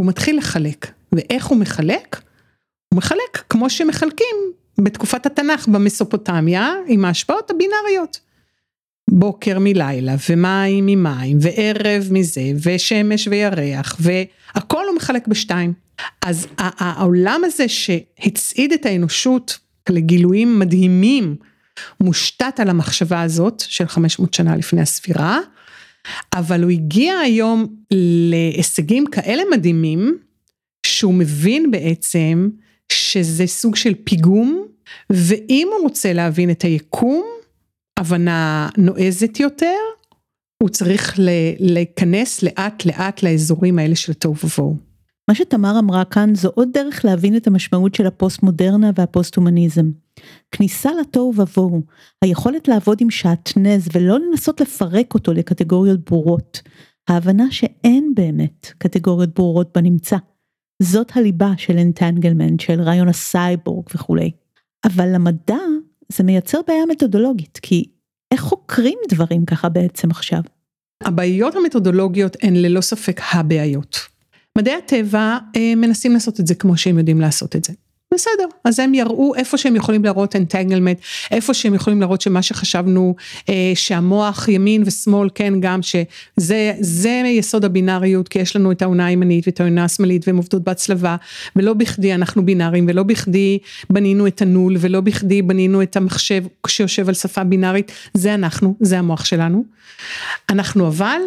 הוא 0.00 0.06
מתחיל 0.06 0.38
לחלק, 0.38 0.92
ואיך 1.12 1.46
הוא 1.46 1.58
מחלק? 1.58 2.20
הוא 2.92 2.96
מחלק 2.96 3.44
כמו 3.48 3.70
שמחלקים 3.70 4.36
בתקופת 4.80 5.26
התנ"ך 5.26 5.68
במסופוטמיה 5.68 6.72
עם 6.86 7.04
ההשפעות 7.04 7.50
הבינאריות. 7.50 8.20
בוקר 9.10 9.58
מלילה 9.58 10.14
ומים 10.30 10.86
ממים 10.86 11.38
וערב 11.40 12.08
מזה 12.10 12.52
ושמש 12.62 13.28
וירח 13.28 13.96
והכל 14.00 14.86
הוא 14.88 14.96
מחלק 14.96 15.28
בשתיים. 15.28 15.72
אז 16.22 16.46
העולם 16.58 17.40
הזה 17.44 17.68
שהצעיד 17.68 18.72
את 18.72 18.86
האנושות 18.86 19.58
לגילויים 19.88 20.58
מדהימים 20.58 21.36
מושתת 22.00 22.60
על 22.60 22.68
המחשבה 22.68 23.22
הזאת 23.22 23.62
של 23.66 23.86
500 23.86 24.34
שנה 24.34 24.56
לפני 24.56 24.80
הספירה, 24.80 25.38
אבל 26.32 26.62
הוא 26.62 26.70
הגיע 26.70 27.18
היום 27.18 27.66
להישגים 27.90 29.06
כאלה 29.06 29.42
מדהימים, 29.52 30.18
שהוא 30.86 31.14
מבין 31.14 31.70
בעצם 31.70 32.48
שזה 32.92 33.46
סוג 33.46 33.76
של 33.76 33.94
פיגום, 34.04 34.66
ואם 35.10 35.68
הוא 35.72 35.82
רוצה 35.82 36.12
להבין 36.12 36.50
את 36.50 36.62
היקום, 36.62 37.24
הבנה 37.98 38.68
נועזת 38.76 39.40
יותר, 39.40 39.76
הוא 40.62 40.68
צריך 40.68 41.14
להיכנס 41.58 42.42
לאט 42.42 42.84
לאט 42.84 43.22
לאזורים 43.22 43.78
האלה 43.78 43.96
של 43.96 44.12
תוהו 44.12 44.34
ובוהו. 44.44 44.76
מה 45.28 45.34
שתמר 45.34 45.78
אמרה 45.78 46.04
כאן 46.04 46.34
זו 46.34 46.48
עוד 46.54 46.68
דרך 46.72 47.04
להבין 47.04 47.36
את 47.36 47.46
המשמעות 47.46 47.94
של 47.94 48.06
הפוסט 48.06 48.42
מודרנה 48.42 48.90
והפוסט 48.96 49.36
הומניזם. 49.36 49.90
כניסה 50.50 50.90
לתוהו 51.00 51.34
ובוהו, 51.36 51.82
היכולת 52.22 52.68
לעבוד 52.68 52.98
עם 53.00 53.10
שעטנז 53.10 53.88
ולא 53.92 54.18
לנסות 54.18 54.60
לפרק 54.60 55.14
אותו 55.14 55.32
לקטגוריות 55.32 56.00
ברורות. 56.10 56.62
ההבנה 57.08 57.44
שאין 57.50 58.12
באמת 58.14 58.72
קטגוריות 58.78 59.34
ברורות 59.34 59.70
בנמצא. 59.74 60.16
זאת 60.82 61.16
הליבה 61.16 61.52
של 61.56 61.78
entanglement, 61.78 62.60
של 62.60 62.80
רעיון 62.80 63.08
הסייבורג 63.08 63.84
וכולי. 63.94 64.30
אבל 64.84 65.14
למדע 65.14 65.58
זה 66.08 66.24
מייצר 66.24 66.60
בעיה 66.66 66.86
מתודולוגית, 66.88 67.58
כי 67.62 67.84
איך 68.32 68.40
חוקרים 68.40 68.98
דברים 69.08 69.44
ככה 69.44 69.68
בעצם 69.68 70.10
עכשיו? 70.10 70.40
הבעיות 71.04 71.54
המתודולוגיות 71.54 72.36
הן 72.42 72.56
ללא 72.56 72.80
ספק 72.80 73.20
הבעיות. 73.32 73.98
מדעי 74.58 74.74
הטבע 74.74 75.38
אה, 75.56 75.74
מנסים 75.76 76.12
לעשות 76.12 76.40
את 76.40 76.46
זה 76.46 76.54
כמו 76.54 76.76
שהם 76.76 76.98
יודעים 76.98 77.20
לעשות 77.20 77.56
את 77.56 77.64
זה. 77.64 77.72
בסדר, 78.14 78.44
אז 78.64 78.80
הם 78.80 78.94
יראו 78.94 79.34
איפה 79.34 79.58
שהם 79.58 79.76
יכולים 79.76 80.04
להראות 80.04 80.36
אנטנגלמנט, 80.36 81.00
איפה 81.30 81.54
שהם 81.54 81.74
יכולים 81.74 82.00
להראות 82.00 82.20
שמה 82.20 82.42
שחשבנו 82.42 83.14
אה, 83.48 83.72
שהמוח 83.74 84.48
ימין 84.48 84.82
ושמאל 84.86 85.28
כן 85.34 85.60
גם 85.60 85.82
שזה 85.82 86.72
זה 86.80 87.22
יסוד 87.26 87.64
הבינאריות 87.64 88.28
כי 88.28 88.38
יש 88.38 88.56
לנו 88.56 88.72
את 88.72 88.82
העונה 88.82 89.06
הימנית 89.06 89.46
ואת 89.46 89.60
העונה 89.60 89.84
השמאלית 89.84 90.28
והן 90.28 90.36
עובדות 90.36 90.64
בהצלבה 90.64 91.16
ולא 91.56 91.74
בכדי 91.74 92.14
אנחנו 92.14 92.46
בינאריים 92.46 92.86
ולא 92.88 93.02
בכדי 93.02 93.58
בנינו 93.90 94.26
את 94.26 94.42
הנול 94.42 94.76
ולא 94.80 95.00
בכדי 95.00 95.42
בנינו 95.42 95.82
את 95.82 95.96
המחשב 95.96 96.44
שיושב 96.66 97.08
על 97.08 97.14
שפה 97.14 97.44
בינארית, 97.44 97.92
זה 98.14 98.34
אנחנו, 98.34 98.76
זה 98.80 98.98
המוח 98.98 99.24
שלנו. 99.24 99.64
אנחנו 100.48 100.88
אבל 100.88 101.20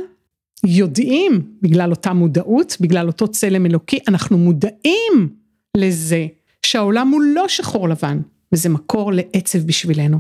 יודעים 0.66 1.42
בגלל 1.62 1.90
אותה 1.90 2.14
מודעות, 2.14 2.78
בגלל 2.80 3.08
אותו 3.08 3.28
צלם 3.28 3.66
אלוקי, 3.66 4.00
אנחנו 4.08 4.38
מודעים 4.38 5.30
לזה 5.78 6.28
שהעולם 6.66 7.08
הוא 7.08 7.22
לא 7.22 7.48
שחור 7.48 7.90
לבן, 7.90 8.20
וזה 8.52 8.70
מקור 8.70 9.12
לעצב 9.14 9.60
בשבילנו. 9.60 10.20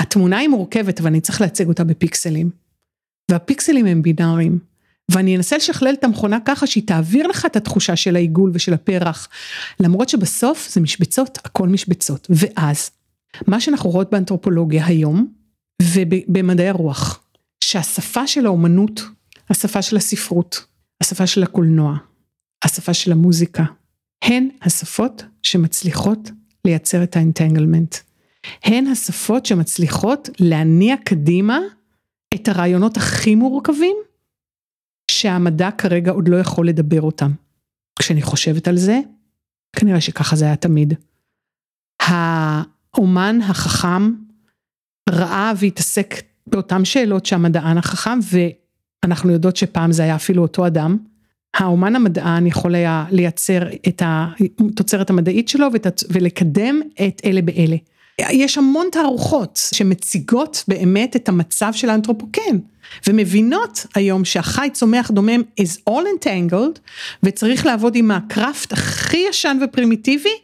התמונה 0.00 0.38
היא 0.38 0.48
מורכבת, 0.48 1.00
אבל 1.00 1.08
אני 1.08 1.20
צריך 1.20 1.40
להציג 1.40 1.68
אותה 1.68 1.84
בפיקסלים. 1.84 2.50
והפיקסלים 3.30 3.86
הם 3.86 4.02
בינאריים. 4.02 4.58
ואני 5.10 5.36
אנסה 5.36 5.56
לשכלל 5.56 5.94
את 5.94 6.04
המכונה 6.04 6.38
ככה 6.44 6.66
שהיא 6.66 6.86
תעביר 6.86 7.26
לך 7.26 7.46
את 7.46 7.56
התחושה 7.56 7.96
של 7.96 8.16
העיגול 8.16 8.50
ושל 8.54 8.74
הפרח. 8.74 9.28
למרות 9.80 10.08
שבסוף 10.08 10.68
זה 10.70 10.80
משבצות, 10.80 11.38
הכל 11.44 11.68
משבצות. 11.68 12.26
ואז, 12.30 12.90
מה 13.46 13.60
שאנחנו 13.60 13.90
רואות 13.90 14.10
באנתרופולוגיה 14.10 14.86
היום, 14.86 15.32
ובמדעי 15.82 16.68
הרוח, 16.68 17.22
שהשפה 17.64 18.26
של 18.26 18.46
האומנות, 18.46 19.02
השפה 19.50 19.82
של 19.82 19.96
הספרות, 19.96 20.64
השפה 21.02 21.26
של 21.26 21.42
הקולנוע, 21.42 21.96
השפה 22.64 22.94
של 22.94 23.12
המוזיקה, 23.12 23.64
הן 24.22 24.48
השפות 24.62 25.24
שמצליחות 25.42 26.30
לייצר 26.64 27.02
את 27.02 27.16
האנטנגלמנט. 27.16 27.96
הן 28.64 28.86
השפות 28.86 29.46
שמצליחות 29.46 30.28
להניע 30.40 30.96
קדימה 31.04 31.58
את 32.34 32.48
הרעיונות 32.48 32.96
הכי 32.96 33.34
מורכבים 33.34 33.96
שהמדע 35.10 35.70
כרגע 35.70 36.10
עוד 36.10 36.28
לא 36.28 36.36
יכול 36.36 36.68
לדבר 36.68 37.02
אותם. 37.02 37.30
כשאני 37.98 38.22
חושבת 38.22 38.68
על 38.68 38.76
זה, 38.76 39.00
כנראה 39.76 40.00
שככה 40.00 40.36
זה 40.36 40.44
היה 40.44 40.56
תמיד. 40.56 40.94
האומן 42.02 43.38
החכם 43.42 44.12
ראה 45.10 45.52
והתעסק 45.58 46.14
באותן 46.46 46.84
שאלות 46.84 47.26
שהמדען 47.26 47.78
החכם, 47.78 48.18
ואנחנו 49.04 49.30
יודעות 49.30 49.56
שפעם 49.56 49.92
זה 49.92 50.02
היה 50.02 50.16
אפילו 50.16 50.42
אותו 50.42 50.66
אדם, 50.66 50.98
האומן 51.54 51.96
המדען 51.96 52.46
יכול 52.46 52.74
היה 52.74 53.04
לייצר 53.10 53.62
את 53.88 54.02
התוצרת 54.04 55.10
המדעית 55.10 55.48
שלו 55.48 55.66
ולקדם 56.10 56.80
את 57.06 57.20
אלה 57.24 57.42
באלה. 57.42 57.76
יש 58.18 58.58
המון 58.58 58.86
תערוכות 58.92 59.60
שמציגות 59.74 60.64
באמת 60.68 61.16
את 61.16 61.28
המצב 61.28 61.72
של 61.72 61.90
האנתרופוקן 61.90 62.58
ומבינות 63.06 63.86
היום 63.94 64.24
שהחי 64.24 64.68
צומח 64.72 65.10
דומם 65.10 65.42
is 65.60 65.90
all 65.90 66.24
entangled 66.24 66.78
וצריך 67.22 67.66
לעבוד 67.66 67.96
עם 67.96 68.10
הקראפט 68.10 68.72
הכי 68.72 69.24
ישן 69.28 69.58
ופרימיטיבי 69.64 70.34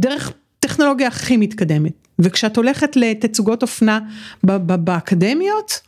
דרך 0.00 0.32
טכנולוגיה 0.60 1.08
הכי 1.08 1.36
מתקדמת 1.36 1.92
וכשאת 2.18 2.56
הולכת 2.56 2.96
לתצוגות 2.96 3.62
אופנה 3.62 4.00
באקדמיות 4.42 5.80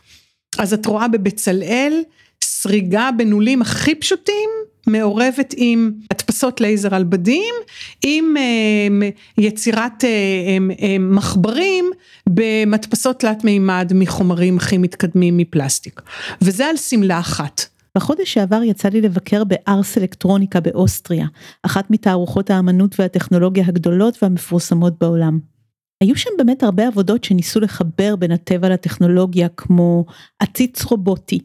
אז 0.57 0.73
את 0.73 0.85
רואה 0.85 1.07
בבצלאל 1.07 2.01
סריגה 2.43 3.09
בנולים 3.17 3.61
הכי 3.61 3.95
פשוטים 3.95 4.49
מעורבת 4.87 5.53
עם 5.57 5.91
הדפסות 6.11 6.61
לייזר 6.61 6.95
על 6.95 7.03
בדים, 7.03 7.53
עם 8.05 8.37
אה, 8.37 9.09
יצירת 9.37 10.03
אה, 10.03 10.09
אה, 10.81 10.97
מחברים 10.99 11.91
במדפסות 12.29 13.19
תלת 13.19 13.43
מימד 13.43 13.91
מחומרים 13.95 14.57
הכי 14.57 14.77
מתקדמים 14.77 15.37
מפלסטיק. 15.37 16.01
וזה 16.41 16.65
על 16.65 16.77
שמלה 16.77 17.19
אחת. 17.19 17.65
בחודש 17.97 18.33
שעבר 18.33 18.63
יצא 18.63 18.89
לי 18.89 19.01
לבקר 19.01 19.43
בארס 19.43 19.97
אלקטרוניקה 19.97 20.59
באוסטריה, 20.59 21.27
אחת 21.63 21.91
מתערוכות 21.91 22.49
האמנות 22.49 22.99
והטכנולוגיה 22.99 23.63
הגדולות 23.67 24.23
והמפורסמות 24.23 24.99
בעולם. 24.99 25.39
היו 26.03 26.15
שם 26.15 26.29
באמת 26.37 26.63
הרבה 26.63 26.87
עבודות 26.87 27.23
שניסו 27.23 27.59
לחבר 27.59 28.15
בין 28.15 28.31
הטבע 28.31 28.69
לטכנולוגיה 28.69 29.47
כמו 29.49 30.05
עציץ 30.39 30.83
רובוטי, 30.83 31.39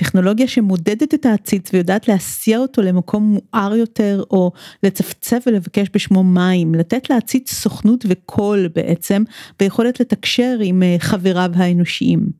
טכנולוגיה 0.00 0.48
שמודדת 0.48 1.14
את 1.14 1.26
העציץ 1.26 1.70
ויודעת 1.74 2.08
להסיע 2.08 2.58
אותו 2.58 2.82
למקום 2.82 3.38
מואר 3.54 3.74
יותר 3.74 4.22
או 4.30 4.52
לצפצף 4.82 5.42
ולבקש 5.46 5.88
בשמו 5.94 6.24
מים, 6.24 6.74
לתת 6.74 7.10
לעציץ 7.10 7.52
סוכנות 7.52 8.04
וקול 8.08 8.68
בעצם 8.74 9.22
ויכולת 9.60 10.00
לתקשר 10.00 10.58
עם 10.62 10.82
אה, 10.82 10.96
חבריו 10.98 11.50
האנושיים. 11.54 12.30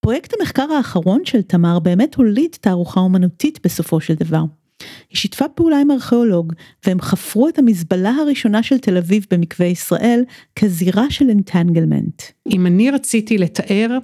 פרויקט 0.00 0.34
המחקר 0.40 0.72
האחרון 0.72 1.20
של 1.24 1.42
תמר 1.42 1.78
באמת 1.78 2.14
הוליד 2.14 2.50
תערוכה 2.60 3.00
אומנותית 3.00 3.58
בסופו 3.64 4.00
של 4.00 4.14
דבר. 4.14 4.42
היא 5.10 5.18
שיתפה 5.18 5.48
פעולה 5.48 5.80
עם 5.80 5.90
ארכיאולוג 5.90 6.52
והם 6.86 7.00
חפרו 7.00 7.48
את 7.48 7.58
המזבלה 7.58 8.10
הראשונה 8.10 8.62
של 8.62 8.78
תל 8.78 8.96
אביב 8.96 9.26
במקווה 9.30 9.66
ישראל 9.66 10.22
כזירה 10.56 11.10
של 11.10 11.30
אנטנגלמנט. 11.30 12.22
אם 12.50 12.66
אני 12.66 12.90
רציתי 12.90 13.38
לתאר 13.38 13.98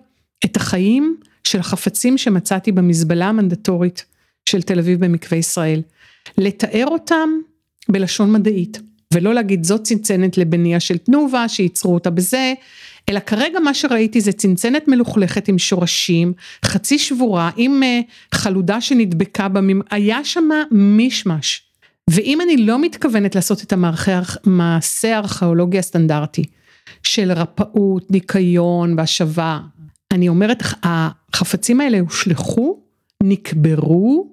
את 0.44 0.56
החיים 0.56 1.16
של 1.44 1.60
החפצים 1.60 2.18
שמצאתי 2.18 2.72
במזבלה 2.72 3.28
המנדטורית 3.28 4.04
של 4.48 4.62
תל 4.62 4.78
אביב 4.78 5.04
במקווה 5.04 5.38
ישראל, 5.38 5.82
לתאר 6.38 6.86
אותם 6.86 7.28
בלשון 7.88 8.32
מדעית, 8.32 8.80
ולא 9.14 9.34
להגיד 9.34 9.64
זאת 9.64 9.82
צנצנת 9.82 10.38
לבניה 10.38 10.80
של 10.80 10.98
תנובה 10.98 11.48
שייצרו 11.48 11.94
אותה 11.94 12.10
בזה, 12.10 12.54
אלא 13.08 13.20
כרגע 13.20 13.60
מה 13.60 13.74
שראיתי 13.74 14.20
זה 14.20 14.32
צנצנת 14.32 14.88
מלוכלכת 14.88 15.48
עם 15.48 15.58
שורשים, 15.58 16.32
חצי 16.64 16.98
שבורה, 16.98 17.50
עם 17.56 17.82
uh, 17.82 18.34
חלודה 18.34 18.80
שנדבקה 18.80 19.48
בממ... 19.48 19.80
היה 19.90 20.24
שם 20.24 20.48
מישמש. 20.70 21.62
ואם 22.10 22.40
אני 22.40 22.56
לא 22.56 22.80
מתכוונת 22.80 23.34
לעשות 23.34 23.62
את 23.62 23.72
המעשה 23.72 25.16
הארכיאולוגי 25.16 25.78
הסטנדרטי 25.78 26.44
של 27.02 27.32
רפאות, 27.32 28.10
ניקיון 28.10 28.98
והשבה, 28.98 29.60
אני 30.14 30.28
אומרת, 30.28 30.62
החפצים 30.82 31.80
האלה 31.80 32.00
הושלכו, 32.00 32.78
נקברו 33.22 34.28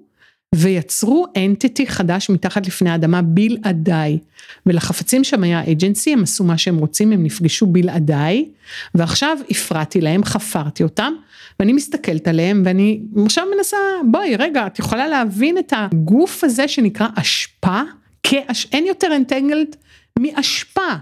ויצרו 0.54 1.26
אנטיטי 1.36 1.86
חדש 1.86 2.30
מתחת 2.30 2.66
לפני 2.66 2.90
האדמה 2.90 3.22
בלעדיי. 3.22 4.18
ולחפצים 4.66 5.24
שם 5.24 5.42
היה 5.42 5.70
אג'נסי, 5.70 6.12
הם 6.12 6.22
עשו 6.22 6.44
מה 6.44 6.58
שהם 6.58 6.78
רוצים, 6.78 7.12
הם 7.12 7.22
נפגשו 7.22 7.66
בלעדיי, 7.66 8.48
ועכשיו 8.94 9.38
הפרעתי 9.50 10.00
להם, 10.00 10.24
חפרתי 10.24 10.82
אותם, 10.82 11.12
ואני 11.60 11.72
מסתכלת 11.72 12.28
עליהם 12.28 12.62
ואני 12.64 13.00
עכשיו 13.24 13.44
מנסה, 13.56 13.76
בואי 14.10 14.36
רגע, 14.36 14.66
את 14.66 14.78
יכולה 14.78 15.08
להבין 15.08 15.58
את 15.58 15.72
הגוף 15.76 16.44
הזה 16.44 16.68
שנקרא 16.68 17.08
אשפה? 17.14 17.80
כאש... 18.22 18.66
אין 18.72 18.86
יותר 18.86 19.16
אנטנגלד 19.16 19.76
מאשפה. 20.18 20.92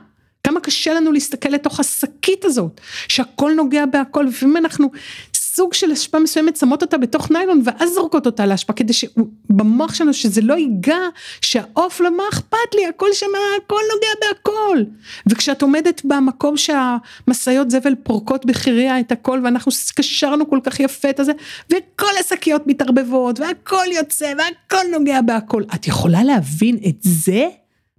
כמה 0.50 0.60
קשה 0.60 0.94
לנו 0.94 1.12
להסתכל 1.12 1.48
לתוך 1.48 1.80
השקית 1.80 2.44
הזאת, 2.44 2.80
שהכל 3.08 3.52
נוגע 3.56 3.86
בהכל, 3.86 4.22
לפעמים 4.28 4.56
אנחנו 4.56 4.90
סוג 5.34 5.74
של 5.74 5.92
אשפה 5.92 6.18
מסוימת, 6.18 6.56
שמות 6.56 6.82
אותה 6.82 6.98
בתוך 6.98 7.30
ניילון 7.30 7.62
ואז 7.64 7.90
זורקות 7.94 8.26
אותה 8.26 8.46
לאשפה, 8.46 8.72
כדי 8.72 8.92
שבמוח 8.92 9.94
שלנו 9.94 10.14
שזה 10.14 10.40
לא 10.40 10.54
ייגע, 10.54 10.98
שהעוף 11.40 12.00
לא 12.00 12.16
מה 12.16 12.22
אכפת 12.32 12.74
לי, 12.74 12.86
הכל 12.86 13.06
שם, 13.12 13.26
הכל 13.64 13.80
נוגע 13.94 14.08
בהכל. 14.20 14.84
וכשאת 15.26 15.62
עומדת 15.62 16.02
במקום 16.04 16.54
שהמשאיות 16.56 17.70
זבל 17.70 17.94
פורקות 18.02 18.46
בחיריה 18.46 19.00
את 19.00 19.12
הכל, 19.12 19.40
ואנחנו 19.44 19.72
קשרנו 19.94 20.50
כל 20.50 20.58
כך 20.62 20.80
יפה 20.80 21.10
את 21.10 21.20
הזה, 21.20 21.32
וכל 21.70 22.12
השקיות 22.20 22.66
מתערבבות, 22.66 23.40
והכל 23.40 23.86
יוצא, 23.96 24.32
והכל 24.38 24.90
נוגע 24.92 25.20
בהכל. 25.22 25.62
את 25.74 25.86
יכולה 25.86 26.24
להבין 26.24 26.78
את 26.88 26.96
זה 27.00 27.48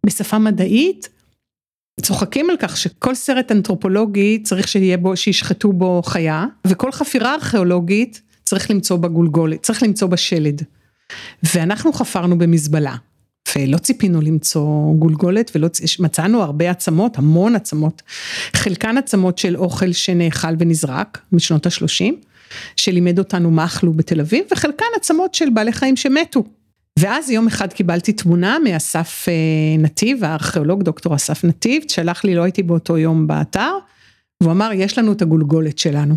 בשפה 0.05 0.37
מדעית? 0.37 1.20
צוחקים 2.01 2.49
על 2.49 2.55
כך 2.59 2.77
שכל 2.77 3.15
סרט 3.15 3.51
אנתרופולוגי 3.51 4.39
צריך 4.43 4.67
שיהיה 4.67 4.97
בו, 4.97 5.17
שישחטו 5.17 5.73
בו 5.73 6.01
חיה, 6.05 6.45
וכל 6.67 6.91
חפירה 6.91 7.33
ארכיאולוגית 7.33 8.21
צריך 8.43 8.71
למצוא 8.71 8.97
בה 8.97 9.07
גולגולת, 9.07 9.63
צריך 9.63 9.83
למצוא 9.83 10.07
בה 10.07 10.17
שלד. 10.17 10.61
ואנחנו 11.55 11.93
חפרנו 11.93 12.37
במזבלה, 12.37 12.95
ולא 13.55 13.77
ציפינו 13.77 14.21
למצוא 14.21 14.95
גולגולת, 14.95 15.51
ולא, 15.55 15.67
מצאנו 15.99 16.41
הרבה 16.41 16.71
עצמות, 16.71 17.17
המון 17.17 17.55
עצמות, 17.55 18.01
חלקן 18.55 18.97
עצמות 18.97 19.37
של 19.37 19.57
אוכל 19.57 19.91
שנאכל 19.91 20.55
ונזרק, 20.59 21.21
משנות 21.31 21.65
השלושים, 21.65 22.19
שלימד 22.75 23.19
אותנו 23.19 23.51
מה 23.51 23.65
אכלו 23.65 23.93
בתל 23.93 24.19
אביב, 24.19 24.43
וחלקן 24.51 24.85
עצמות 24.95 25.33
של 25.33 25.49
בעלי 25.49 25.71
חיים 25.71 25.95
שמתו. 25.95 26.43
ואז 26.99 27.29
יום 27.29 27.47
אחד 27.47 27.73
קיבלתי 27.73 28.13
תמונה 28.13 28.57
מאסף 28.63 29.25
אה, 29.27 29.33
נתיב, 29.77 30.23
הארכיאולוג 30.23 30.83
דוקטור 30.83 31.15
אסף 31.15 31.43
נתיב, 31.43 31.83
שלח 31.87 32.23
לי, 32.23 32.35
לא 32.35 32.43
הייתי 32.43 32.63
באותו 32.63 32.97
יום 32.97 33.27
באתר, 33.27 33.77
והוא 34.41 34.51
אמר, 34.51 34.69
יש 34.73 34.97
לנו 34.97 35.11
את 35.11 35.21
הגולגולת 35.21 35.77
שלנו. 35.77 36.15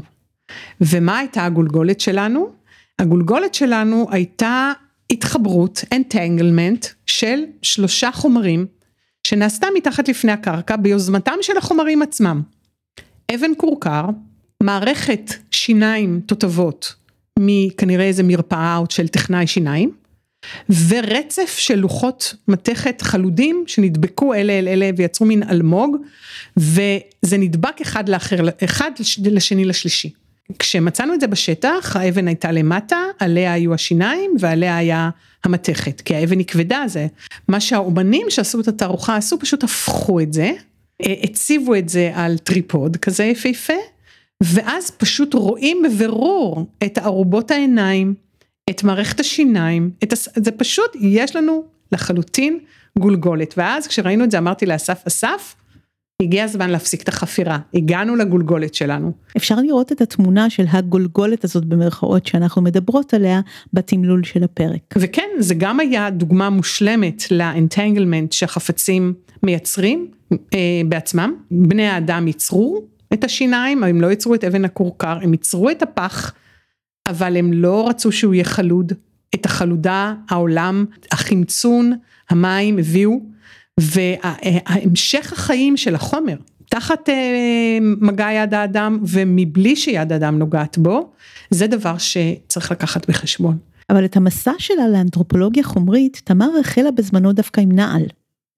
ומה 0.80 1.18
הייתה 1.18 1.44
הגולגולת 1.44 2.00
שלנו? 2.00 2.50
הגולגולת 2.98 3.54
שלנו 3.54 4.06
הייתה 4.10 4.72
התחברות, 5.10 5.84
entanglement, 5.94 6.86
של 7.06 7.38
שלושה 7.62 8.10
חומרים, 8.12 8.66
שנעשתה 9.26 9.66
מתחת 9.76 10.08
לפני 10.08 10.32
הקרקע 10.32 10.76
ביוזמתם 10.76 11.36
של 11.42 11.56
החומרים 11.56 12.02
עצמם. 12.02 12.42
אבן 13.34 13.50
כורכר, 13.56 14.04
מערכת 14.62 15.34
שיניים 15.50 16.20
תותבות 16.26 16.94
מכנראה 17.38 18.04
איזה 18.04 18.22
מרפאה 18.22 18.80
של 18.90 19.08
טכנאי 19.08 19.46
שיניים, 19.46 19.90
ורצף 20.88 21.56
של 21.58 21.74
לוחות 21.74 22.34
מתכת 22.48 23.02
חלודים 23.02 23.64
שנדבקו 23.66 24.34
אלה 24.34 24.52
אל 24.58 24.68
אלה 24.68 24.90
ויצרו 24.96 25.26
מין 25.26 25.42
אלמוג 25.42 25.96
וזה 26.56 27.38
נדבק 27.38 27.80
אחד 27.82 28.08
לאחר, 28.08 28.36
אחד 28.64 28.90
לשני 29.24 29.64
לשלישי. 29.64 30.10
כשמצאנו 30.58 31.14
את 31.14 31.20
זה 31.20 31.26
בשטח 31.26 31.96
האבן 31.96 32.28
הייתה 32.28 32.52
למטה, 32.52 32.96
עליה 33.18 33.52
היו 33.52 33.74
השיניים 33.74 34.36
ועליה 34.40 34.76
היה 34.76 35.10
המתכת, 35.44 36.00
כי 36.00 36.14
האבן 36.14 36.38
היא 36.38 36.46
כבדה 36.46 36.84
זה, 36.86 37.06
מה 37.48 37.60
שהאומנים 37.60 38.26
שעשו 38.30 38.60
את 38.60 38.68
התערוכה 38.68 39.16
עשו 39.16 39.38
פשוט 39.38 39.64
הפכו 39.64 40.20
את 40.20 40.32
זה, 40.32 40.52
הציבו 41.02 41.74
את 41.74 41.88
זה 41.88 42.12
על 42.14 42.38
tripod 42.38 42.96
כזה 42.96 43.24
יפהפה, 43.24 43.72
ואז 44.40 44.90
פשוט 44.90 45.34
רואים 45.34 45.82
בבירור 45.84 46.66
את 46.84 46.98
ארובות 46.98 47.50
העיניים, 47.50 48.14
את 48.70 48.84
מערכת 48.84 49.20
השיניים, 49.20 49.90
את 50.04 50.12
הס... 50.12 50.28
זה 50.36 50.50
פשוט, 50.50 50.96
יש 51.00 51.36
לנו 51.36 51.64
לחלוטין 51.92 52.58
גולגולת. 52.98 53.54
ואז 53.56 53.86
כשראינו 53.86 54.24
את 54.24 54.30
זה 54.30 54.38
אמרתי 54.38 54.66
לאסף, 54.66 55.02
אסף, 55.06 55.54
הגיע 56.22 56.44
הזמן 56.44 56.70
להפסיק 56.70 57.02
את 57.02 57.08
החפירה, 57.08 57.58
הגענו 57.74 58.16
לגולגולת 58.16 58.74
שלנו. 58.74 59.12
אפשר 59.36 59.56
לראות 59.56 59.92
את 59.92 60.00
התמונה 60.00 60.50
של 60.50 60.64
הגולגולת 60.70 61.44
הזאת 61.44 61.64
במרכאות 61.64 62.26
שאנחנו 62.26 62.62
מדברות 62.62 63.14
עליה 63.14 63.40
בתמלול 63.72 64.24
של 64.24 64.44
הפרק. 64.44 64.94
וכן, 64.98 65.28
זה 65.38 65.54
גם 65.54 65.80
היה 65.80 66.10
דוגמה 66.10 66.50
מושלמת 66.50 67.30
לאנטנגלמנט 67.30 68.32
שהחפצים 68.32 69.14
מייצרים 69.42 70.08
אה, 70.32 70.58
בעצמם. 70.88 71.34
בני 71.50 71.86
האדם 71.86 72.26
ייצרו 72.26 72.82
את 73.12 73.24
השיניים, 73.24 73.84
הם 73.84 74.00
לא 74.00 74.06
ייצרו 74.06 74.34
את 74.34 74.44
אבן 74.44 74.64
הכורכר, 74.64 75.18
הם 75.22 75.32
ייצרו 75.32 75.70
את 75.70 75.82
הפח. 75.82 76.32
אבל 77.08 77.36
הם 77.36 77.52
לא 77.52 77.88
רצו 77.88 78.12
שהוא 78.12 78.34
יהיה 78.34 78.44
חלוד, 78.44 78.92
את 79.34 79.46
החלודה 79.46 80.14
העולם, 80.28 80.84
החמצון, 81.12 81.92
המים 82.30 82.78
הביאו, 82.78 83.20
והמשך 83.80 85.32
החיים 85.32 85.76
של 85.76 85.94
החומר, 85.94 86.36
תחת 86.70 87.08
אה, 87.08 87.78
מגע 87.82 88.32
יד 88.32 88.54
האדם 88.54 88.98
ומבלי 89.06 89.76
שיד 89.76 90.12
האדם 90.12 90.38
נוגעת 90.38 90.78
בו, 90.78 91.10
זה 91.50 91.66
דבר 91.66 91.98
שצריך 91.98 92.72
לקחת 92.72 93.10
בחשבון. 93.10 93.58
אבל 93.90 94.04
את 94.04 94.16
המסע 94.16 94.52
שלה 94.58 94.88
לאנתרופולוגיה 94.88 95.64
חומרית, 95.64 96.22
תמר 96.24 96.50
החלה 96.60 96.90
בזמנו 96.90 97.32
דווקא 97.32 97.60
עם 97.60 97.72
נעל. 97.72 98.02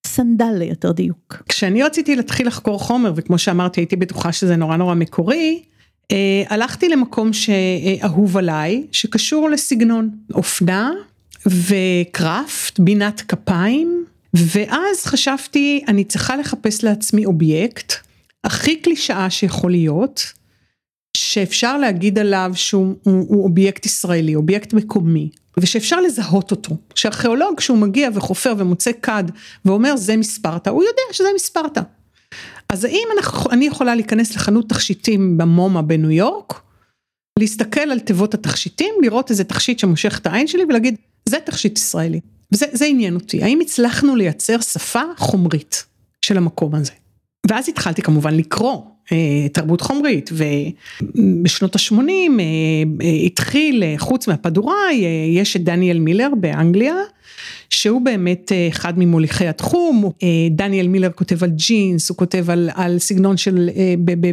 סנדל 0.07 0.53
ליותר 0.59 0.93
דיוק. 0.93 1.43
כשאני 1.49 1.83
רציתי 1.83 2.17
להתחיל 2.17 2.47
לחקור 2.47 2.79
חומר, 2.79 3.13
וכמו 3.17 3.39
שאמרתי 3.39 3.81
הייתי 3.81 3.97
בטוחה 3.97 4.33
שזה 4.33 4.57
נורא 4.57 4.77
נורא 4.77 4.95
מקורי, 4.95 5.63
הלכתי 6.49 6.89
למקום 6.89 7.31
שאהוב 7.33 8.37
עליי, 8.37 8.87
שקשור 8.93 9.51
לסגנון 9.51 10.11
אופנה 10.35 10.93
ו 11.47 11.66
craft, 11.66 12.79
בינת 12.79 13.21
כפיים, 13.21 14.05
ואז 14.35 15.05
חשבתי 15.05 15.85
אני 15.89 16.05
צריכה 16.05 16.37
לחפש 16.37 16.85
לעצמי 16.85 17.25
אובייקט 17.25 17.93
הכי 18.45 18.77
קלישאה 18.77 19.31
שיכול 19.31 19.71
להיות, 19.71 20.33
שאפשר 21.17 21.79
להגיד 21.79 22.19
עליו 22.19 22.51
שהוא 22.55 22.95
הוא, 23.03 23.27
הוא 23.29 23.45
אובייקט 23.45 23.87
ישראלי, 23.87 24.35
אובייקט 24.35 24.73
מקומי, 24.73 25.31
ושאפשר 25.61 26.01
לזהות 26.01 26.51
אותו, 26.51 26.77
שארכיאולוג 26.95 27.57
כשהוא 27.57 27.79
מגיע 27.79 28.09
וחופר 28.15 28.55
ומוצא 28.59 28.91
כד 29.03 29.25
ואומר 29.65 29.97
זה 29.97 30.17
מספרטה, 30.17 30.71
הוא 30.71 30.83
יודע 30.83 31.03
שזה 31.13 31.29
מספרטה. 31.35 31.81
אז 32.73 32.85
האם 32.85 33.09
אנחנו, 33.17 33.51
אני 33.51 33.67
יכולה 33.67 33.95
להיכנס 33.95 34.37
לחנות 34.37 34.69
תכשיטים 34.69 35.39
במומה 35.39 35.83
בניו 35.83 36.11
יורק, 36.11 36.61
להסתכל 37.39 37.81
על 37.81 37.99
תיבות 37.99 38.35
התכשיטים, 38.35 38.95
לראות 39.03 39.31
איזה 39.31 39.45
תכשיט 39.45 39.79
שמושך 39.79 40.19
את 40.19 40.27
העין 40.27 40.47
שלי 40.47 40.65
ולהגיד, 40.69 40.97
זה 41.29 41.37
תכשיט 41.45 41.79
ישראלי. 41.79 42.21
וזה 42.53 42.85
עניין 42.85 43.15
אותי, 43.15 43.43
האם 43.43 43.61
הצלחנו 43.61 44.17
לייצר 44.17 44.61
שפה 44.61 45.03
חומרית 45.17 45.85
של 46.25 46.37
המקום 46.37 46.75
הזה. 46.75 46.93
ואז 47.49 47.69
התחלתי 47.69 48.03
כמובן 48.03 48.35
לקרוא 48.35 48.83
אה, 49.13 49.49
תרבות 49.53 49.81
חומרית 49.81 50.31
ובשנות 50.33 51.77
ה-80 51.77 51.93
אה, 51.99 52.45
אה, 53.03 53.11
התחיל 53.27 53.83
חוץ 53.99 54.29
מהפדוראי 54.29 55.05
יש 55.29 55.57
את 55.57 55.65
דניאל 55.65 55.99
מילר 55.99 56.29
באנגליה 56.41 56.95
שהוא 57.71 58.01
באמת 58.01 58.53
אחד 58.69 58.99
ממוליכי 58.99 59.49
התחום, 59.49 60.11
דניאל 60.51 60.89
מילר 60.89 61.11
כותב 61.11 61.45
על 61.45 61.51
ג'ינס, 61.51 62.09
הוא 62.09 62.17
כותב 62.17 62.51
על, 62.51 62.71
על 62.75 62.99
סגנון 62.99 63.37
של 63.37 63.71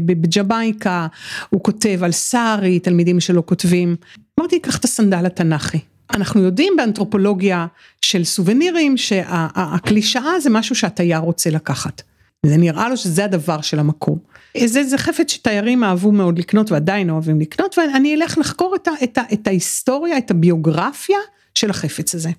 בג'בייקה, 0.05 1.07
הוא 1.49 1.63
כותב 1.63 1.99
על 2.03 2.11
סארי, 2.11 2.79
תלמידים 2.79 3.19
שלו 3.19 3.45
כותבים, 3.45 3.95
אמרתי 4.39 4.59
קח 4.59 4.77
את 4.77 4.83
הסנדל 4.83 5.25
התנ"כי. 5.25 5.79
אנחנו 6.13 6.41
יודעים 6.41 6.73
באנתרופולוגיה 6.77 7.67
של 8.01 8.23
סובנירים 8.23 8.97
שהקלישאה 8.97 10.39
זה 10.39 10.49
משהו 10.49 10.75
שהתייר 10.75 11.19
רוצה 11.19 11.49
לקחת. 11.49 12.01
זה 12.45 12.57
נראה 12.57 12.89
לו 12.89 12.97
שזה 12.97 13.25
הדבר 13.25 13.61
של 13.61 13.79
המקום. 13.79 14.17
זה, 14.65 14.83
זה 14.83 14.97
חפץ 14.97 15.31
שתיירים 15.31 15.83
אהבו 15.83 16.11
מאוד 16.11 16.39
לקנות 16.39 16.71
ועדיין 16.71 17.09
אוהבים 17.09 17.39
לקנות 17.39 17.77
ואני 17.77 18.15
אלך 18.15 18.37
לחקור 18.37 18.75
את, 18.75 18.87
ה, 18.87 18.91
את, 19.03 19.17
ה, 19.17 19.21
את 19.33 19.47
ההיסטוריה, 19.47 20.17
את 20.17 20.31
הביוגרפיה 20.31 21.17
של 21.55 21.69
החפץ 21.69 22.15
הזה. 22.15 22.29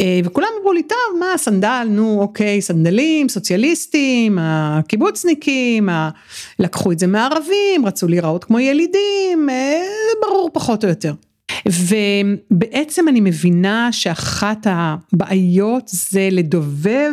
אה, 0.00 0.20
וכולם 0.24 0.48
אמרו 0.60 0.72
לי, 0.72 0.82
טוב, 0.82 1.18
מה 1.20 1.26
סנדל, 1.36 1.86
נו 1.90 2.20
אוקיי, 2.20 2.62
סנדלים, 2.62 3.28
סוציאליסטים, 3.28 4.38
הקיבוצניקים, 4.40 5.88
ה... 5.88 6.10
לקחו 6.58 6.92
את 6.92 6.98
זה 6.98 7.06
מערבים, 7.06 7.86
רצו 7.86 8.08
להיראות 8.08 8.44
כמו 8.44 8.60
ילידים, 8.60 9.48
אה, 9.50 9.82
ברור 10.22 10.50
פחות 10.52 10.84
או 10.84 10.88
יותר. 10.88 11.14
ובעצם 11.66 13.08
אני 13.08 13.20
מבינה 13.20 13.88
שאחת 13.92 14.66
הבעיות 14.70 15.84
זה 15.88 16.28
לדובב 16.32 17.12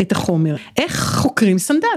את 0.00 0.12
החומר. 0.12 0.56
איך 0.76 1.14
חוקרים 1.16 1.58
סנדל? 1.58 1.88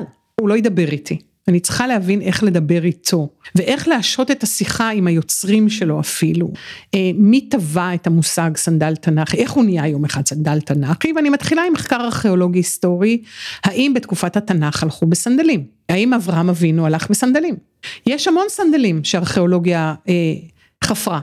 הוא 0.42 0.50
לא 0.50 0.58
ידבר 0.58 0.88
איתי. 0.92 1.18
אני 1.48 1.60
צריכה 1.60 1.88
להבין 1.88 2.22
איך 2.22 2.44
לדבר 2.44 2.86
איתו, 2.86 3.30
ואיך 3.56 3.88
להשעות 3.88 4.32
את 4.32 4.44
השיחה 4.44 4.90
עם 4.90 5.08
היוצרים 5.08 5.70
שלו 5.70 6.00
אפילו. 6.00 6.52
אה, 6.96 7.12
מי 7.16 7.42
טבע 7.50 7.94
את 7.94 8.08
המושג 8.08 8.52
סנדל 8.56 8.96
תנ"כי, 8.96 9.38
איך 9.38 9.52
הוא 9.52 9.64
נהיה 9.64 9.88
יום 9.88 10.06
אחד 10.06 10.28
סנדל 10.28 10.60
תנ"כי, 10.60 11.14
ואני 11.16 11.30
מתחילה 11.30 11.64
עם 11.68 11.74
מחקר 11.74 11.96
ארכיאולוגי 11.96 12.60
היסטורי, 12.60 13.22
האם 13.64 13.94
בתקופת 13.96 14.38
התנ"ך 14.38 14.84
הלכו 14.84 15.06
בסנדלים? 15.06 15.64
האם 15.90 16.14
אברהם 16.14 16.50
אבינו 16.50 16.86
הלך 16.86 17.10
בסנדלים? 17.10 17.56
יש 18.08 18.28
המון 18.28 18.46
סנדלים 18.50 19.04
שארכיאולוגיה 19.04 19.96
אה, 20.10 20.14
חפרה. 20.84 21.20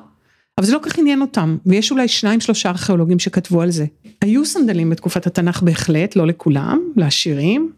אבל 0.58 0.66
זה 0.66 0.72
לא 0.74 0.78
כל 0.78 0.90
כך 0.90 0.98
עניין 0.98 1.20
אותם, 1.20 1.56
ויש 1.66 1.90
אולי 1.90 2.08
שניים 2.08 2.40
שלושה 2.40 2.70
ארכיאולוגים 2.70 3.18
שכתבו 3.18 3.62
על 3.62 3.70
זה. 3.70 3.86
היו 4.22 4.44
סנדלים 4.44 4.90
בתקופת 4.90 5.26
התנ"ך 5.26 5.62
בהחלט, 5.62 6.16
לא 6.16 6.26
לכולם, 6.26 6.80
לעשירים, 6.96 7.70